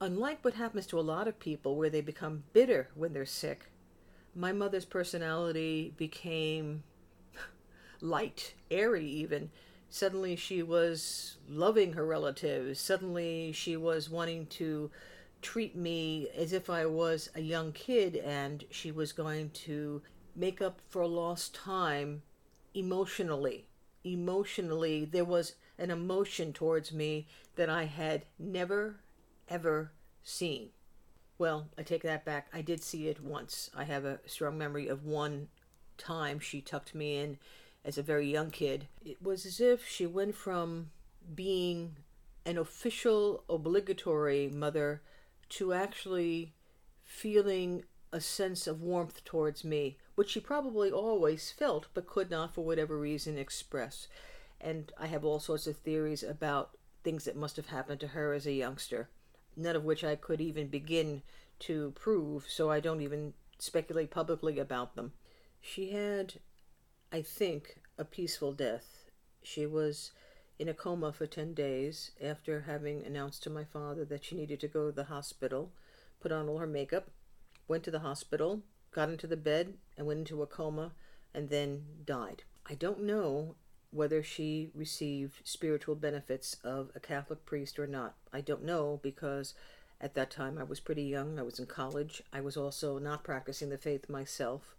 unlike 0.00 0.44
what 0.44 0.54
happens 0.54 0.86
to 0.86 0.98
a 0.98 1.02
lot 1.02 1.28
of 1.28 1.38
people 1.38 1.76
where 1.76 1.90
they 1.90 2.00
become 2.00 2.44
bitter 2.52 2.88
when 2.94 3.12
they're 3.12 3.26
sick, 3.26 3.70
my 4.34 4.52
mother's 4.52 4.84
personality 4.84 5.94
became 5.96 6.82
light, 8.00 8.54
airy, 8.70 9.06
even. 9.06 9.50
Suddenly 9.88 10.36
she 10.36 10.62
was 10.62 11.36
loving 11.48 11.94
her 11.94 12.04
relatives. 12.04 12.80
Suddenly 12.80 13.52
she 13.52 13.76
was 13.76 14.10
wanting 14.10 14.46
to 14.46 14.90
treat 15.42 15.76
me 15.76 16.28
as 16.36 16.52
if 16.52 16.68
I 16.68 16.86
was 16.86 17.30
a 17.34 17.40
young 17.40 17.72
kid 17.72 18.16
and 18.16 18.64
she 18.70 18.90
was 18.90 19.12
going 19.12 19.50
to 19.50 20.02
make 20.34 20.60
up 20.60 20.80
for 20.88 21.06
lost 21.06 21.54
time 21.54 22.22
emotionally. 22.74 23.68
Emotionally, 24.04 25.04
there 25.04 25.24
was 25.24 25.54
an 25.78 25.90
emotion 25.90 26.52
towards 26.52 26.92
me 26.92 27.26
that 27.56 27.70
I 27.70 27.84
had 27.84 28.24
never, 28.38 28.96
ever 29.48 29.92
seen. 30.22 30.70
Well, 31.38 31.68
I 31.76 31.82
take 31.82 32.02
that 32.02 32.24
back. 32.24 32.48
I 32.52 32.62
did 32.62 32.82
see 32.82 33.08
it 33.08 33.22
once. 33.22 33.70
I 33.74 33.84
have 33.84 34.04
a 34.04 34.20
strong 34.26 34.56
memory 34.56 34.88
of 34.88 35.04
one 35.04 35.48
time 35.98 36.38
she 36.40 36.60
tucked 36.60 36.94
me 36.94 37.18
in 37.18 37.38
as 37.84 37.98
a 37.98 38.02
very 38.02 38.30
young 38.30 38.50
kid. 38.50 38.88
It 39.04 39.22
was 39.22 39.46
as 39.46 39.60
if 39.60 39.86
she 39.86 40.06
went 40.06 40.34
from 40.34 40.90
being 41.34 41.96
an 42.44 42.58
official, 42.58 43.44
obligatory 43.48 44.48
mother 44.48 45.02
to 45.50 45.72
actually 45.72 46.54
feeling 47.04 47.84
a 48.12 48.20
sense 48.20 48.66
of 48.66 48.82
warmth 48.82 49.24
towards 49.24 49.64
me, 49.64 49.98
which 50.14 50.30
she 50.30 50.40
probably 50.40 50.90
always 50.90 51.50
felt 51.50 51.86
but 51.92 52.06
could 52.06 52.30
not, 52.30 52.54
for 52.54 52.64
whatever 52.64 52.96
reason, 52.98 53.36
express. 53.36 54.08
And 54.60 54.92
I 54.98 55.06
have 55.06 55.24
all 55.24 55.38
sorts 55.38 55.66
of 55.66 55.76
theories 55.76 56.22
about 56.22 56.70
things 57.04 57.24
that 57.24 57.36
must 57.36 57.56
have 57.56 57.66
happened 57.66 58.00
to 58.00 58.08
her 58.08 58.32
as 58.32 58.46
a 58.46 58.52
youngster, 58.52 59.08
none 59.56 59.76
of 59.76 59.84
which 59.84 60.04
I 60.04 60.16
could 60.16 60.40
even 60.40 60.68
begin 60.68 61.22
to 61.60 61.92
prove, 61.92 62.46
so 62.48 62.70
I 62.70 62.80
don't 62.80 63.00
even 63.00 63.32
speculate 63.58 64.10
publicly 64.10 64.58
about 64.58 64.94
them. 64.94 65.12
She 65.60 65.90
had, 65.90 66.34
I 67.10 67.22
think, 67.22 67.78
a 67.98 68.04
peaceful 68.04 68.52
death. 68.52 69.10
She 69.42 69.64
was 69.66 70.12
in 70.58 70.68
a 70.68 70.74
coma 70.74 71.12
for 71.12 71.26
10 71.26 71.54
days 71.54 72.10
after 72.22 72.62
having 72.62 73.04
announced 73.04 73.42
to 73.42 73.50
my 73.50 73.64
father 73.64 74.04
that 74.04 74.24
she 74.24 74.34
needed 74.34 74.60
to 74.60 74.68
go 74.68 74.86
to 74.86 74.92
the 74.92 75.04
hospital, 75.04 75.72
put 76.20 76.32
on 76.32 76.48
all 76.48 76.58
her 76.58 76.66
makeup, 76.66 77.10
went 77.68 77.84
to 77.84 77.90
the 77.90 78.00
hospital, 78.00 78.62
got 78.92 79.08
into 79.08 79.26
the 79.26 79.36
bed, 79.36 79.74
and 79.96 80.06
went 80.06 80.20
into 80.20 80.42
a 80.42 80.46
coma, 80.46 80.92
and 81.34 81.48
then 81.50 81.84
died. 82.04 82.42
I 82.68 82.74
don't 82.74 83.02
know 83.02 83.56
whether 83.90 84.22
she 84.22 84.70
received 84.74 85.40
spiritual 85.44 85.94
benefits 85.94 86.56
of 86.64 86.90
a 86.94 87.00
Catholic 87.00 87.44
priest 87.46 87.78
or 87.78 87.86
not. 87.86 88.14
I 88.32 88.40
don't 88.40 88.64
know 88.64 89.00
because 89.02 89.54
at 90.00 90.14
that 90.14 90.30
time 90.30 90.58
I 90.58 90.64
was 90.64 90.80
pretty 90.80 91.04
young. 91.04 91.38
I 91.38 91.42
was 91.42 91.58
in 91.58 91.66
college. 91.66 92.22
I 92.32 92.40
was 92.40 92.56
also 92.56 92.98
not 92.98 93.24
practicing 93.24 93.70
the 93.70 93.78
faith 93.78 94.08
myself. 94.08 94.74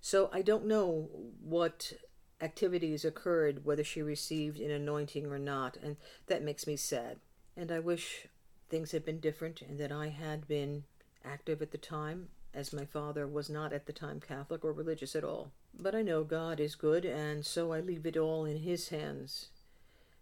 So 0.00 0.30
I 0.32 0.42
don't 0.42 0.66
know 0.66 1.08
what 1.42 1.92
activities 2.40 3.04
occurred, 3.04 3.64
whether 3.64 3.84
she 3.84 4.02
received 4.02 4.58
an 4.58 4.70
anointing 4.70 5.26
or 5.26 5.38
not, 5.38 5.76
and 5.80 5.96
that 6.26 6.42
makes 6.42 6.66
me 6.66 6.76
sad. 6.76 7.18
And 7.56 7.70
I 7.70 7.78
wish 7.78 8.26
things 8.68 8.90
had 8.92 9.04
been 9.04 9.20
different 9.20 9.62
and 9.62 9.78
that 9.78 9.92
I 9.92 10.08
had 10.08 10.48
been 10.48 10.84
active 11.24 11.62
at 11.62 11.70
the 11.70 11.78
time, 11.78 12.28
as 12.52 12.72
my 12.72 12.84
father 12.84 13.26
was 13.26 13.48
not 13.48 13.72
at 13.72 13.86
the 13.86 13.92
time 13.92 14.20
Catholic 14.20 14.64
or 14.64 14.72
religious 14.72 15.14
at 15.14 15.24
all. 15.24 15.52
But 15.78 15.94
I 15.94 16.02
know 16.02 16.24
God 16.24 16.60
is 16.60 16.74
good, 16.74 17.04
and 17.04 17.44
so 17.44 17.72
I 17.72 17.80
leave 17.80 18.06
it 18.06 18.16
all 18.16 18.44
in 18.44 18.58
His 18.58 18.90
hands. 18.90 19.48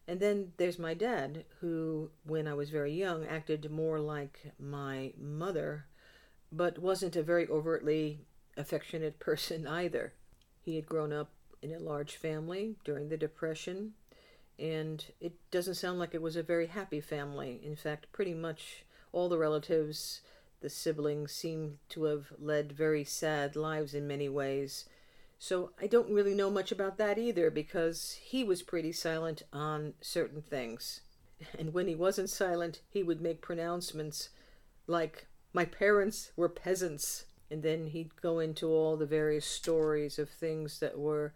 And 0.06 0.20
then 0.20 0.52
there's 0.56 0.78
my 0.78 0.94
dad, 0.94 1.44
who, 1.60 2.10
when 2.24 2.48
I 2.48 2.54
was 2.54 2.70
very 2.70 2.92
young, 2.92 3.24
acted 3.24 3.70
more 3.70 4.00
like 4.00 4.52
my 4.58 5.12
mother, 5.20 5.86
but 6.50 6.78
wasn't 6.78 7.16
a 7.16 7.22
very 7.22 7.46
overtly 7.48 8.20
affectionate 8.56 9.18
person 9.18 9.66
either. 9.68 10.14
He 10.62 10.76
had 10.76 10.86
grown 10.86 11.12
up 11.12 11.30
in 11.62 11.72
a 11.72 11.78
large 11.78 12.16
family 12.16 12.76
during 12.84 13.08
the 13.08 13.16
Depression, 13.16 13.92
and 14.58 15.04
it 15.20 15.32
doesn't 15.50 15.74
sound 15.74 15.98
like 15.98 16.14
it 16.14 16.22
was 16.22 16.36
a 16.36 16.42
very 16.42 16.66
happy 16.66 17.00
family. 17.00 17.60
In 17.62 17.76
fact, 17.76 18.12
pretty 18.12 18.34
much 18.34 18.84
all 19.12 19.28
the 19.28 19.38
relatives 19.38 20.20
the 20.60 20.68
siblings 20.68 21.32
seem 21.32 21.78
to 21.88 22.04
have 22.04 22.32
led 22.38 22.72
very 22.72 23.04
sad 23.04 23.56
lives 23.56 23.94
in 23.94 24.06
many 24.06 24.28
ways. 24.28 24.86
So 25.42 25.70
I 25.80 25.86
don't 25.86 26.12
really 26.12 26.34
know 26.34 26.50
much 26.50 26.70
about 26.70 26.98
that 26.98 27.16
either 27.16 27.50
because 27.50 28.18
he 28.22 28.44
was 28.44 28.62
pretty 28.62 28.92
silent 28.92 29.42
on 29.54 29.94
certain 30.02 30.42
things. 30.42 31.00
And 31.58 31.72
when 31.72 31.88
he 31.88 31.94
wasn't 31.94 32.28
silent, 32.28 32.82
he 32.90 33.02
would 33.02 33.22
make 33.22 33.40
pronouncements 33.40 34.28
like, 34.86 35.28
My 35.54 35.64
parents 35.64 36.32
were 36.36 36.50
peasants. 36.50 37.24
And 37.50 37.62
then 37.62 37.86
he'd 37.86 38.20
go 38.20 38.38
into 38.38 38.68
all 38.68 38.98
the 38.98 39.06
various 39.06 39.46
stories 39.46 40.18
of 40.18 40.28
things 40.28 40.78
that 40.80 40.98
were, 40.98 41.32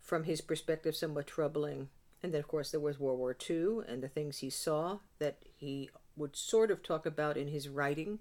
from 0.00 0.24
his 0.24 0.40
perspective, 0.40 0.96
somewhat 0.96 1.26
troubling. 1.26 1.90
And 2.22 2.32
then, 2.32 2.40
of 2.40 2.48
course, 2.48 2.70
there 2.70 2.80
was 2.80 2.98
World 2.98 3.18
War 3.18 3.36
II 3.48 3.80
and 3.86 4.02
the 4.02 4.08
things 4.08 4.38
he 4.38 4.48
saw 4.48 5.00
that 5.18 5.36
he 5.54 5.90
would 6.16 6.36
sort 6.36 6.70
of 6.70 6.82
talk 6.82 7.04
about 7.04 7.36
in 7.36 7.48
his 7.48 7.68
writing 7.68 8.18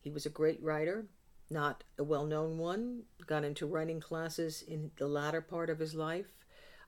He 0.00 0.10
was 0.10 0.26
a 0.26 0.30
great 0.30 0.60
writer, 0.60 1.06
not 1.50 1.84
a 1.98 2.04
well 2.04 2.26
known 2.26 2.58
one, 2.58 3.02
got 3.26 3.44
into 3.44 3.66
writing 3.66 4.00
classes 4.00 4.62
in 4.66 4.90
the 4.96 5.06
latter 5.06 5.40
part 5.40 5.70
of 5.70 5.78
his 5.78 5.94
life. 5.94 6.26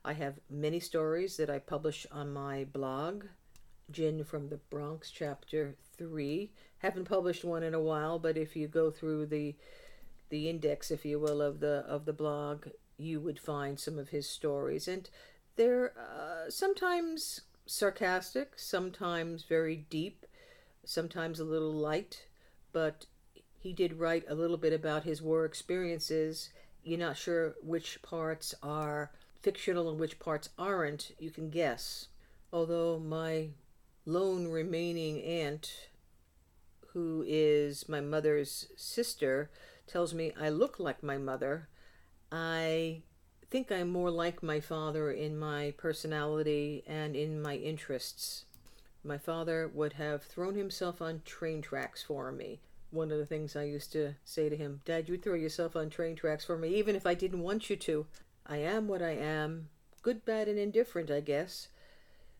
I 0.03 0.13
have 0.13 0.39
many 0.49 0.79
stories 0.79 1.37
that 1.37 1.49
I 1.49 1.59
publish 1.59 2.05
on 2.11 2.31
my 2.31 2.63
blog, 2.63 3.25
Gin 3.91 4.23
from 4.23 4.49
the 4.49 4.57
Bronx, 4.57 5.11
chapter 5.11 5.75
3. 5.97 6.51
Haven't 6.79 7.05
published 7.05 7.43
one 7.43 7.63
in 7.63 7.73
a 7.73 7.81
while, 7.81 8.19
but 8.19 8.37
if 8.37 8.55
you 8.55 8.67
go 8.67 8.91
through 8.91 9.27
the 9.27 9.55
the 10.29 10.47
index, 10.47 10.91
if 10.91 11.05
you 11.05 11.19
will, 11.19 11.41
of 11.41 11.59
the 11.59 11.83
of 11.87 12.05
the 12.05 12.13
blog, 12.13 12.67
you 12.97 13.19
would 13.19 13.39
find 13.39 13.79
some 13.79 13.97
of 13.97 14.09
his 14.09 14.29
stories, 14.29 14.87
and 14.87 15.09
they're 15.55 15.93
uh, 15.97 16.49
sometimes 16.49 17.41
sarcastic, 17.65 18.53
sometimes 18.57 19.43
very 19.43 19.75
deep, 19.89 20.25
sometimes 20.85 21.39
a 21.39 21.43
little 21.43 21.71
light, 21.73 22.27
but 22.71 23.05
he 23.59 23.73
did 23.73 23.99
write 23.99 24.23
a 24.29 24.35
little 24.35 24.57
bit 24.57 24.73
about 24.73 25.03
his 25.03 25.21
war 25.21 25.45
experiences. 25.45 26.49
You're 26.83 26.97
not 26.97 27.17
sure 27.17 27.55
which 27.61 28.01
parts 28.01 28.55
are 28.63 29.11
fictional 29.41 29.89
and 29.89 29.99
which 29.99 30.17
parts 30.17 30.49
aren't. 30.57 31.11
You 31.19 31.29
can 31.29 31.49
guess. 31.49 32.07
Although 32.53 32.99
my 32.99 33.49
lone 34.05 34.47
remaining 34.47 35.21
aunt, 35.21 35.89
who 36.93 37.23
is 37.27 37.87
my 37.89 37.99
mother's 37.99 38.67
sister, 38.77 39.51
tells 39.87 40.13
me 40.13 40.31
I 40.39 40.49
look 40.49 40.79
like 40.79 41.03
my 41.03 41.17
mother, 41.17 41.67
I 42.31 43.03
think 43.51 43.71
I'm 43.71 43.89
more 43.89 44.11
like 44.11 44.41
my 44.41 44.59
father 44.59 45.11
in 45.11 45.37
my 45.37 45.73
personality 45.77 46.83
and 46.87 47.15
in 47.15 47.41
my 47.41 47.55
interests. 47.55 48.45
My 49.03 49.17
father 49.17 49.69
would 49.73 49.93
have 49.93 50.23
thrown 50.23 50.55
himself 50.55 51.01
on 51.01 51.23
train 51.25 51.61
tracks 51.61 52.03
for 52.03 52.31
me. 52.31 52.61
One 52.91 53.11
of 53.11 53.19
the 53.19 53.25
things 53.25 53.55
I 53.55 53.63
used 53.63 53.91
to 53.93 54.15
say 54.25 54.49
to 54.49 54.55
him, 54.55 54.81
Dad, 54.85 55.07
you'd 55.07 55.23
throw 55.23 55.35
yourself 55.35 55.75
on 55.75 55.89
train 55.89 56.15
tracks 56.15 56.43
for 56.43 56.57
me, 56.57 56.69
even 56.69 56.95
if 56.95 57.05
I 57.05 57.13
didn't 57.13 57.43
want 57.43 57.69
you 57.69 57.75
to. 57.75 58.07
I 58.47 58.57
am 58.57 58.87
what 58.87 59.01
I 59.01 59.11
am, 59.11 59.69
good, 60.01 60.25
bad, 60.25 60.47
and 60.47 60.57
indifferent, 60.57 61.11
I 61.11 61.19
guess, 61.19 61.67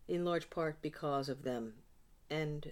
in 0.08 0.26
large 0.26 0.50
part 0.50 0.82
because 0.82 1.30
of 1.30 1.44
them. 1.44 1.74
And 2.32 2.72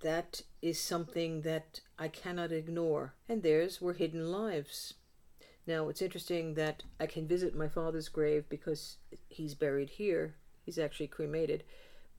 that 0.00 0.42
is 0.60 0.78
something 0.78 1.40
that 1.42 1.80
I 1.98 2.08
cannot 2.08 2.52
ignore. 2.52 3.14
And 3.26 3.42
theirs 3.42 3.80
were 3.80 3.94
hidden 3.94 4.30
lives. 4.30 4.94
Now, 5.66 5.88
it's 5.88 6.02
interesting 6.02 6.54
that 6.54 6.82
I 7.00 7.06
can 7.06 7.26
visit 7.26 7.56
my 7.56 7.68
father's 7.68 8.10
grave 8.10 8.44
because 8.50 8.98
he's 9.28 9.54
buried 9.54 9.90
here. 9.90 10.34
He's 10.62 10.78
actually 10.78 11.06
cremated. 11.06 11.64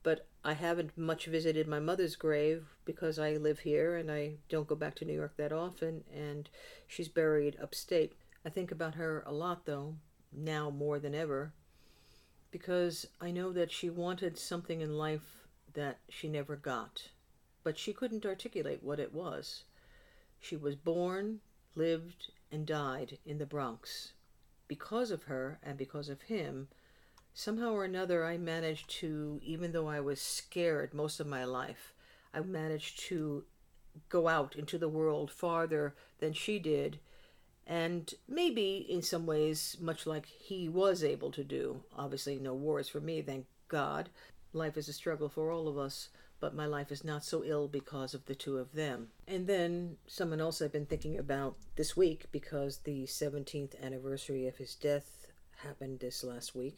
But 0.02 0.26
I 0.46 0.52
haven't 0.52 0.96
much 0.96 1.26
visited 1.26 1.66
my 1.66 1.80
mother's 1.80 2.14
grave 2.14 2.66
because 2.84 3.18
I 3.18 3.32
live 3.32 3.58
here 3.58 3.96
and 3.96 4.12
I 4.12 4.34
don't 4.48 4.68
go 4.68 4.76
back 4.76 4.94
to 4.96 5.04
New 5.04 5.12
York 5.12 5.36
that 5.38 5.52
often, 5.52 6.04
and 6.14 6.48
she's 6.86 7.08
buried 7.08 7.56
upstate. 7.60 8.12
I 8.44 8.50
think 8.50 8.70
about 8.70 8.94
her 8.94 9.24
a 9.26 9.32
lot, 9.32 9.66
though, 9.66 9.96
now 10.32 10.70
more 10.70 11.00
than 11.00 11.16
ever, 11.16 11.52
because 12.52 13.08
I 13.20 13.32
know 13.32 13.52
that 13.54 13.72
she 13.72 13.90
wanted 13.90 14.38
something 14.38 14.80
in 14.80 14.96
life 14.96 15.48
that 15.74 15.98
she 16.08 16.28
never 16.28 16.54
got, 16.54 17.08
but 17.64 17.76
she 17.76 17.92
couldn't 17.92 18.24
articulate 18.24 18.84
what 18.84 19.00
it 19.00 19.12
was. 19.12 19.64
She 20.38 20.54
was 20.54 20.76
born, 20.76 21.40
lived, 21.74 22.30
and 22.52 22.64
died 22.64 23.18
in 23.26 23.38
the 23.38 23.46
Bronx. 23.46 24.12
Because 24.68 25.10
of 25.10 25.24
her 25.24 25.58
and 25.60 25.76
because 25.76 26.08
of 26.08 26.22
him, 26.22 26.68
somehow 27.36 27.72
or 27.72 27.84
another, 27.84 28.24
I 28.24 28.38
managed 28.38 28.88
to, 29.00 29.38
even 29.44 29.72
though 29.72 29.88
I 29.88 30.00
was 30.00 30.20
scared 30.20 30.94
most 30.94 31.20
of 31.20 31.26
my 31.26 31.44
life, 31.44 31.92
I 32.32 32.40
managed 32.40 32.98
to 33.00 33.44
go 34.08 34.26
out 34.26 34.56
into 34.56 34.78
the 34.78 34.88
world 34.88 35.30
farther 35.30 35.94
than 36.18 36.32
she 36.32 36.58
did. 36.58 36.98
And 37.66 38.12
maybe 38.26 38.86
in 38.88 39.02
some 39.02 39.26
ways, 39.26 39.76
much 39.78 40.06
like 40.06 40.24
he 40.24 40.66
was 40.66 41.04
able 41.04 41.30
to 41.32 41.44
do. 41.44 41.82
Obviously, 41.94 42.38
no 42.38 42.54
wars 42.54 42.88
for 42.88 43.00
me, 43.00 43.20
thank 43.20 43.44
God. 43.68 44.08
Life 44.54 44.78
is 44.78 44.88
a 44.88 44.94
struggle 44.94 45.28
for 45.28 45.50
all 45.50 45.68
of 45.68 45.76
us 45.76 46.08
but 46.38 46.54
my 46.54 46.66
life 46.66 46.92
is 46.92 47.02
not 47.02 47.24
so 47.24 47.42
ill 47.44 47.66
because 47.66 48.12
of 48.12 48.26
the 48.26 48.34
two 48.34 48.58
of 48.58 48.74
them. 48.74 49.08
And 49.26 49.46
then 49.46 49.96
someone 50.06 50.40
else 50.40 50.60
I've 50.60 50.72
been 50.72 50.84
thinking 50.84 51.18
about 51.18 51.56
this 51.76 51.96
week 51.96 52.26
because 52.30 52.78
the 52.78 53.04
17th 53.04 53.82
anniversary 53.82 54.46
of 54.46 54.58
his 54.58 54.74
death 54.74 55.28
happened 55.62 56.00
this 56.00 56.22
last 56.22 56.54
week 56.54 56.76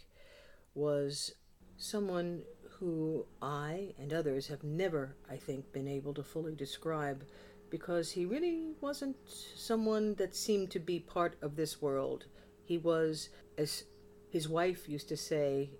was 0.78 1.34
someone 1.76 2.42
who 2.78 3.26
I 3.42 3.94
and 3.98 4.12
others 4.12 4.46
have 4.46 4.62
never, 4.62 5.16
I 5.28 5.36
think, 5.36 5.72
been 5.72 5.88
able 5.88 6.14
to 6.14 6.22
fully 6.22 6.54
describe 6.54 7.24
because 7.70 8.12
he 8.12 8.24
really 8.24 8.68
wasn't 8.80 9.16
someone 9.56 10.14
that 10.14 10.36
seemed 10.36 10.70
to 10.70 10.78
be 10.78 11.00
part 11.00 11.36
of 11.42 11.56
this 11.56 11.82
world. 11.82 12.26
He 12.64 12.78
was, 12.78 13.28
as 13.58 13.84
his 14.30 14.48
wife 14.48 14.88
used 14.88 15.08
to 15.08 15.16
say 15.16 15.70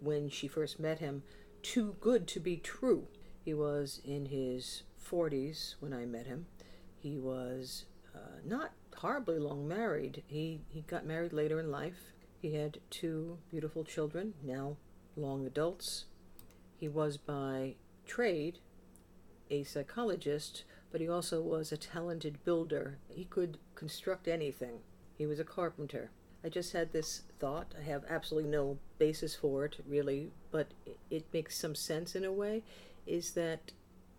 when 0.00 0.28
she 0.28 0.48
first 0.48 0.80
met 0.80 0.98
him, 0.98 1.22
too 1.62 1.94
good 2.00 2.26
to 2.28 2.40
be 2.40 2.56
true. 2.56 3.06
He 3.44 3.54
was 3.54 4.00
in 4.04 4.26
his 4.26 4.82
40s 5.08 5.76
when 5.78 5.92
I 5.92 6.04
met 6.04 6.26
him. 6.26 6.46
He 6.98 7.16
was 7.16 7.84
uh, 8.14 8.40
not 8.44 8.72
horribly 8.96 9.38
long 9.38 9.68
married. 9.68 10.22
He, 10.26 10.60
he 10.68 10.82
got 10.82 11.06
married 11.06 11.32
later 11.32 11.60
in 11.60 11.70
life. 11.70 12.11
He 12.42 12.54
had 12.54 12.80
two 12.90 13.38
beautiful 13.52 13.84
children, 13.84 14.34
now 14.42 14.76
long 15.16 15.46
adults. 15.46 16.06
He 16.76 16.88
was 16.88 17.16
by 17.16 17.76
trade 18.04 18.58
a 19.48 19.62
psychologist, 19.62 20.64
but 20.90 21.00
he 21.00 21.08
also 21.08 21.40
was 21.40 21.70
a 21.70 21.76
talented 21.76 22.44
builder. 22.44 22.98
He 23.08 23.26
could 23.26 23.58
construct 23.76 24.26
anything. 24.26 24.80
He 25.16 25.24
was 25.24 25.38
a 25.38 25.44
carpenter. 25.44 26.10
I 26.42 26.48
just 26.48 26.72
had 26.72 26.92
this 26.92 27.22
thought. 27.38 27.76
I 27.78 27.84
have 27.84 28.02
absolutely 28.08 28.50
no 28.50 28.78
basis 28.98 29.36
for 29.36 29.64
it, 29.64 29.76
really, 29.86 30.32
but 30.50 30.72
it 31.10 31.26
makes 31.32 31.56
some 31.56 31.76
sense 31.76 32.16
in 32.16 32.24
a 32.24 32.32
way. 32.32 32.64
Is 33.06 33.32
that 33.32 33.70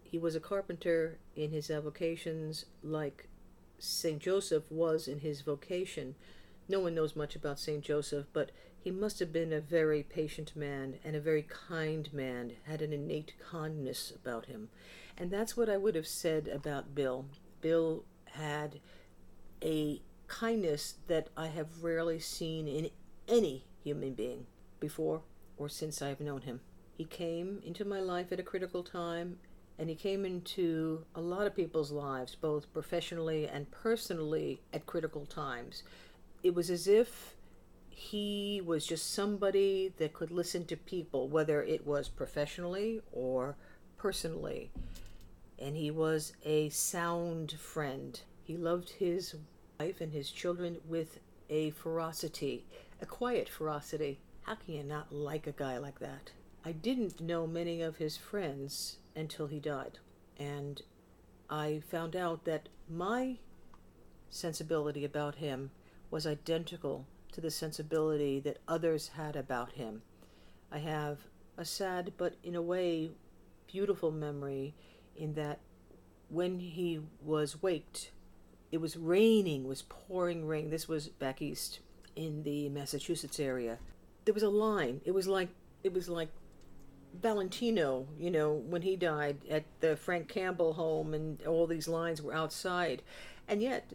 he 0.02 0.18
was 0.18 0.34
a 0.34 0.40
carpenter 0.40 1.18
in 1.36 1.52
his 1.52 1.70
avocations, 1.70 2.66
like 2.82 3.28
St. 3.80 4.20
Joseph 4.20 4.72
was 4.72 5.10
in 5.10 5.20
his 5.20 5.42
vocation. 5.42 6.16
No 6.68 6.80
one 6.80 6.96
knows 6.96 7.16
much 7.16 7.36
about 7.36 7.60
St. 7.60 7.84
Joseph, 7.84 8.26
but 8.34 8.52
he 8.80 8.92
must 8.92 9.20
have 9.20 9.32
been 9.32 9.54
a 9.54 9.62
very 9.62 10.04
patient 10.04 10.56
man 10.56 10.96
and 11.04 11.16
a 11.16 11.22
very 11.22 11.44
kind 11.44 12.12
man, 12.14 12.54
had 12.64 12.82
an 12.82 12.94
innate 12.94 13.34
kindness 13.52 14.12
about 14.16 14.46
him. 14.46 14.70
And 15.18 15.32
that's 15.32 15.56
what 15.56 15.70
I 15.70 15.78
would 15.78 15.96
have 15.96 16.08
said 16.08 16.48
about 16.48 16.96
Bill. 16.96 17.26
Bill 17.62 18.04
had 18.26 18.80
a 19.64 20.02
kindness 20.28 20.96
that 21.08 21.30
I 21.38 21.48
have 21.48 21.84
rarely 21.84 22.20
seen 22.20 22.68
in 22.68 22.90
any 23.28 23.66
human 23.84 24.14
being 24.14 24.48
before 24.80 25.22
or 25.58 25.70
since 25.70 26.02
I've 26.02 26.20
known 26.20 26.42
him. 26.42 26.62
He 26.98 27.06
came 27.06 27.62
into 27.66 27.86
my 27.86 28.00
life 28.00 28.32
at 28.32 28.40
a 28.40 28.44
critical 28.44 28.84
time, 28.84 29.40
and 29.80 29.90
he 29.90 29.96
came 29.96 30.26
into 30.26 31.06
a 31.16 31.22
lot 31.22 31.48
of 31.48 31.56
people's 31.56 31.92
lives, 31.92 32.36
both 32.36 32.72
professionally 32.74 33.48
and 33.48 33.70
personally, 33.72 34.62
at 34.72 34.86
critical 34.86 35.26
times. 35.26 35.84
It 36.44 36.54
was 36.54 36.70
as 36.70 36.88
if 36.88 37.36
he 37.90 38.62
was 38.66 38.86
just 38.86 39.14
somebody 39.14 39.94
that 39.98 40.14
could 40.14 40.30
listen 40.30 40.66
to 40.66 40.76
people, 40.76 41.30
whether 41.30 41.64
it 41.64 41.88
was 41.88 42.10
professionally 42.10 43.02
or 43.14 43.56
personally. 43.98 44.70
And 45.58 45.78
he 45.78 45.90
was 45.90 46.34
a 46.44 46.68
sound 46.70 47.54
friend. 47.54 48.20
He 48.44 48.58
loved 48.58 48.90
his 48.90 49.36
wife 49.80 50.02
and 50.02 50.12
his 50.12 50.30
children 50.30 50.78
with 50.86 51.20
a 51.50 51.70
ferocity, 51.72 52.66
a 53.02 53.06
quiet 53.06 53.48
ferocity. 53.48 54.20
How 54.42 54.56
can 54.56 54.74
you 54.74 54.84
not 54.84 55.14
like 55.14 55.48
a 55.48 55.54
guy 55.54 55.78
like 55.78 56.00
that? 56.00 56.32
I 56.66 56.74
didn't 56.74 57.22
know 57.22 57.48
many 57.48 57.82
of 57.82 57.98
his 57.98 58.18
friends 58.18 58.98
until 59.16 59.48
he 59.48 59.60
died. 59.60 60.00
And 60.38 60.82
I 61.50 61.82
found 61.90 62.16
out 62.16 62.44
that 62.46 62.68
my 62.90 63.38
sensibility 64.30 65.06
about 65.06 65.36
him 65.36 65.72
was 66.14 66.28
identical 66.28 67.08
to 67.32 67.42
the 67.42 67.50
sensibility 67.50 68.40
that 68.40 68.60
others 68.68 69.10
had 69.10 69.36
about 69.36 69.72
him. 69.72 70.04
I 70.72 70.78
have 70.78 71.18
a 71.58 71.66
sad 71.66 72.14
but 72.18 72.36
in 72.44 72.54
a 72.54 72.62
way 72.62 73.10
beautiful 73.66 74.12
memory 74.12 74.76
in 75.16 75.34
that 75.34 75.60
when 76.30 76.60
he 76.60 77.00
was 77.24 77.64
waked 77.64 78.12
it 78.72 78.82
was 78.82 78.98
raining, 78.98 79.68
was 79.68 79.84
pouring 79.84 80.48
rain. 80.48 80.72
This 80.72 80.88
was 80.88 81.08
back 81.08 81.44
east 81.44 81.80
in 82.16 82.42
the 82.42 82.70
Massachusetts 82.70 83.40
area. 83.40 83.78
There 84.26 84.34
was 84.34 84.42
a 84.42 84.50
line. 84.50 85.00
It 85.06 85.12
was 85.12 85.28
like 85.28 85.50
it 85.84 85.94
was 85.94 86.10
like 86.10 86.30
Valentino, 87.22 88.08
you 88.18 88.32
know, 88.32 88.54
when 88.54 88.82
he 88.82 88.96
died 88.96 89.38
at 89.48 89.66
the 89.80 89.96
Frank 89.96 90.28
Campbell 90.28 90.74
home, 90.74 91.14
and 91.14 91.40
all 91.46 91.68
these 91.68 91.88
lines 91.88 92.20
were 92.20 92.34
outside. 92.34 93.04
And 93.48 93.62
yet, 93.62 93.94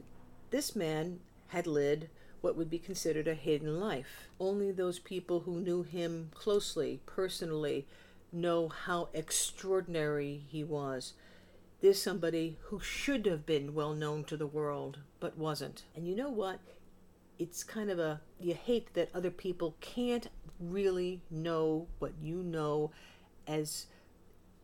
this 0.50 0.76
man 0.76 1.18
had 1.48 1.66
led 1.66 2.08
what 2.40 2.56
would 2.56 2.70
be 2.70 2.78
considered 2.78 3.26
a 3.28 3.34
hidden 3.34 3.80
life. 3.80 4.28
Only 4.38 4.70
those 4.70 4.98
people 4.98 5.40
who 5.40 5.61
knew 5.61 5.82
him 5.82 6.30
closely, 6.34 7.00
personally, 7.06 7.87
know 8.32 8.68
how 8.68 9.08
extraordinary 9.14 10.44
he 10.48 10.62
was. 10.62 11.14
there's 11.80 12.00
somebody 12.02 12.56
who 12.64 12.80
should 12.80 13.26
have 13.26 13.46
been 13.46 13.74
well 13.74 13.94
known 13.94 14.24
to 14.24 14.37
the 14.37 14.46
world 14.46 14.98
but 15.20 15.37
wasn't. 15.38 15.84
And 15.94 16.06
you 16.08 16.16
know 16.16 16.30
what? 16.30 16.58
It's 17.38 17.62
kind 17.62 17.88
of 17.90 17.98
a 17.98 18.20
you 18.40 18.54
hate 18.54 18.94
that 18.94 19.11
other 19.14 19.30
people 19.30 19.76
can't 19.80 20.28
really 20.58 21.22
know 21.30 21.87
what 22.00 22.12
you 22.20 22.37
know 22.42 22.90
as 23.46 23.87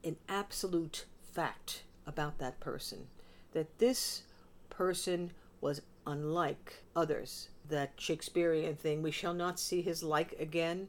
an 0.03 0.17
absolute 0.29 1.05
fact 1.33 1.85
about 2.07 2.39
that 2.39 2.59
person. 2.61 3.07
That 3.53 3.79
this 3.79 4.23
person 4.71 5.31
was 5.61 5.83
unlike 6.07 6.83
others. 6.95 7.49
That 7.69 7.93
Shakespearean 7.97 8.77
thing, 8.77 9.03
we 9.03 9.11
shall 9.11 9.35
not 9.35 9.59
see 9.59 9.83
his 9.83 10.03
like 10.03 10.33
again. 10.39 10.89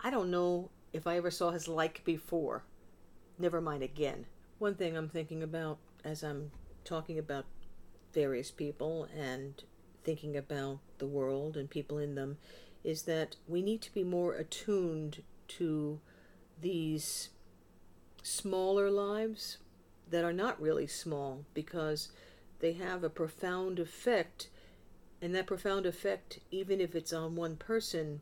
I 0.00 0.10
don't 0.10 0.30
know 0.30 0.70
if 0.92 1.06
I 1.06 1.16
ever 1.16 1.30
saw 1.30 1.50
his 1.50 1.66
like 1.68 2.04
before. 2.04 2.64
Never 3.38 3.60
mind 3.60 3.82
again. 3.82 4.26
One 4.58 4.74
thing 4.74 4.96
I'm 4.96 5.08
thinking 5.08 5.42
about 5.42 5.78
as 6.04 6.22
I'm 6.22 6.50
talking 6.84 7.18
about 7.18 7.46
various 8.12 8.50
people 8.50 9.08
and 9.16 9.62
thinking 10.04 10.36
about 10.36 10.78
the 10.98 11.06
world 11.06 11.56
and 11.56 11.68
people 11.68 11.98
in 11.98 12.14
them 12.14 12.38
is 12.84 13.02
that 13.02 13.36
we 13.46 13.62
need 13.62 13.82
to 13.82 13.92
be 13.92 14.04
more 14.04 14.34
attuned 14.34 15.22
to 15.46 16.00
these 16.60 17.30
smaller 18.22 18.90
lives 18.90 19.58
that 20.10 20.24
are 20.24 20.32
not 20.32 20.60
really 20.60 20.86
small 20.86 21.44
because 21.54 22.10
they 22.60 22.72
have 22.74 23.04
a 23.04 23.10
profound 23.10 23.78
effect. 23.78 24.48
And 25.20 25.34
that 25.34 25.46
profound 25.46 25.86
effect, 25.86 26.38
even 26.50 26.80
if 26.80 26.94
it's 26.94 27.12
on 27.12 27.34
one 27.34 27.56
person, 27.56 28.20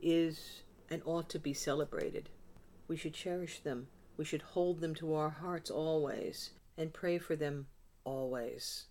is 0.00 0.62
and 0.90 1.02
ought 1.04 1.28
to 1.30 1.38
be 1.38 1.52
celebrated. 1.52 2.28
We 2.88 2.96
should 2.96 3.14
cherish 3.14 3.60
them. 3.60 3.88
We 4.16 4.24
should 4.24 4.42
hold 4.42 4.80
them 4.80 4.94
to 4.96 5.14
our 5.14 5.30
hearts 5.30 5.70
always 5.70 6.50
and 6.76 6.92
pray 6.92 7.18
for 7.18 7.36
them 7.36 7.66
always. 8.04 8.86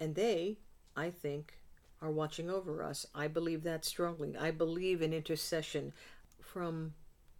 And 0.00 0.14
they, 0.14 0.58
I 0.96 1.10
think, 1.10 1.54
are 2.00 2.10
watching 2.10 2.50
over 2.50 2.82
us. 2.82 3.06
I 3.14 3.28
believe 3.28 3.62
that 3.62 3.84
strongly. 3.84 4.36
I 4.36 4.50
believe 4.50 5.00
in 5.00 5.12
intercession 5.12 5.92
from, 6.40 6.94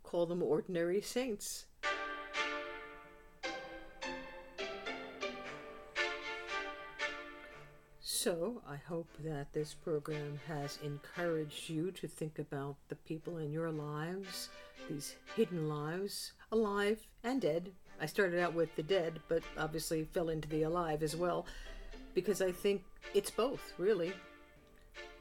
call 0.04 0.26
them 0.26 0.42
ordinary 0.42 1.00
saints. 1.00 1.66
So, 8.22 8.62
I 8.68 8.76
hope 8.76 9.08
that 9.24 9.52
this 9.52 9.74
program 9.74 10.38
has 10.46 10.78
encouraged 10.85 11.68
you 11.68 11.90
to 11.90 12.06
think 12.06 12.38
about 12.38 12.76
the 12.88 12.94
people 12.94 13.38
in 13.38 13.50
your 13.50 13.72
lives, 13.72 14.48
these 14.88 15.16
hidden 15.35 15.68
lives, 15.68 16.30
alive 16.52 17.04
and 17.24 17.40
dead. 17.40 17.72
I 18.00 18.06
started 18.06 18.38
out 18.38 18.54
with 18.54 18.76
the 18.76 18.85
dead, 18.85 19.18
but 19.26 19.42
obviously 19.58 20.04
fell 20.04 20.28
into 20.28 20.48
the 20.48 20.62
alive 20.62 21.02
as 21.02 21.16
well, 21.16 21.46
because 22.14 22.40
I 22.40 22.52
think 22.52 22.85
it's 23.12 23.28
both, 23.28 23.72
really. 23.76 24.12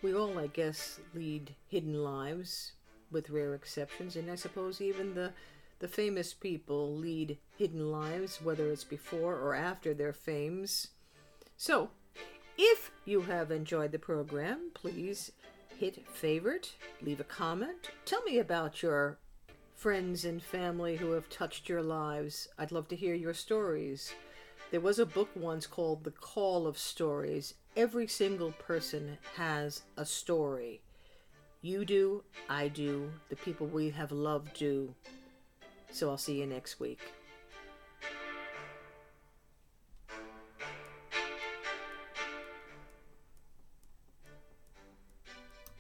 We 0.04 0.14
all, 0.14 0.38
I 0.38 0.46
guess, 0.46 1.00
lead 1.16 1.56
hidden 1.70 2.04
lives, 2.04 2.74
with 3.10 3.32
rare 3.32 3.56
exceptions, 3.56 4.16
and 4.16 4.30
I 4.30 4.36
suppose 4.36 4.80
even 4.80 5.16
the 5.16 5.34
the 5.80 5.88
famous 5.88 6.36
people 6.36 6.96
lead 6.96 7.40
hidden 7.58 7.92
lives, 7.92 8.40
whether 8.44 8.72
it's 8.72 8.84
before 8.84 9.40
or 9.40 9.56
after 9.56 9.96
their 9.96 10.14
fames. 10.14 10.90
So, 11.58 11.90
if 12.58 12.92
you 13.06 13.22
have 13.22 13.52
enjoyed 13.52 13.92
the 13.92 14.00
program, 14.00 14.72
please 14.74 15.32
hit 15.78 16.08
favorite, 16.08 16.74
leave 17.02 17.20
a 17.20 17.24
comment, 17.24 17.90
tell 18.06 18.22
me 18.24 18.38
about 18.38 18.84
your 18.84 19.18
friends 19.76 20.26
and 20.26 20.44
family 20.44 20.96
who 20.96 21.12
have 21.12 21.28
touched 21.30 21.68
your 21.68 21.82
lives. 21.82 22.48
I'd 22.60 22.72
love 22.72 22.88
to 22.90 22.96
hear 22.96 23.16
your 23.16 23.34
stories. 23.34 24.14
There 24.70 24.80
was 24.80 25.00
a 25.00 25.06
book 25.06 25.30
once 25.36 25.66
called 25.66 26.04
The 26.04 26.12
Call 26.12 26.68
of 26.68 26.78
Stories. 26.78 27.56
Every 27.76 28.06
single 28.08 28.52
person 28.52 29.18
has 29.36 29.82
a 29.98 30.06
story. 30.06 30.82
You 31.62 31.84
do, 31.84 32.24
I 32.50 32.68
do, 32.68 33.12
the 33.30 33.36
people 33.36 33.68
we 33.68 33.90
have 33.90 34.12
loved 34.12 34.54
do. 34.54 34.94
So 35.92 36.10
I'll 36.10 36.18
see 36.18 36.40
you 36.40 36.46
next 36.46 36.80
week. 36.80 37.02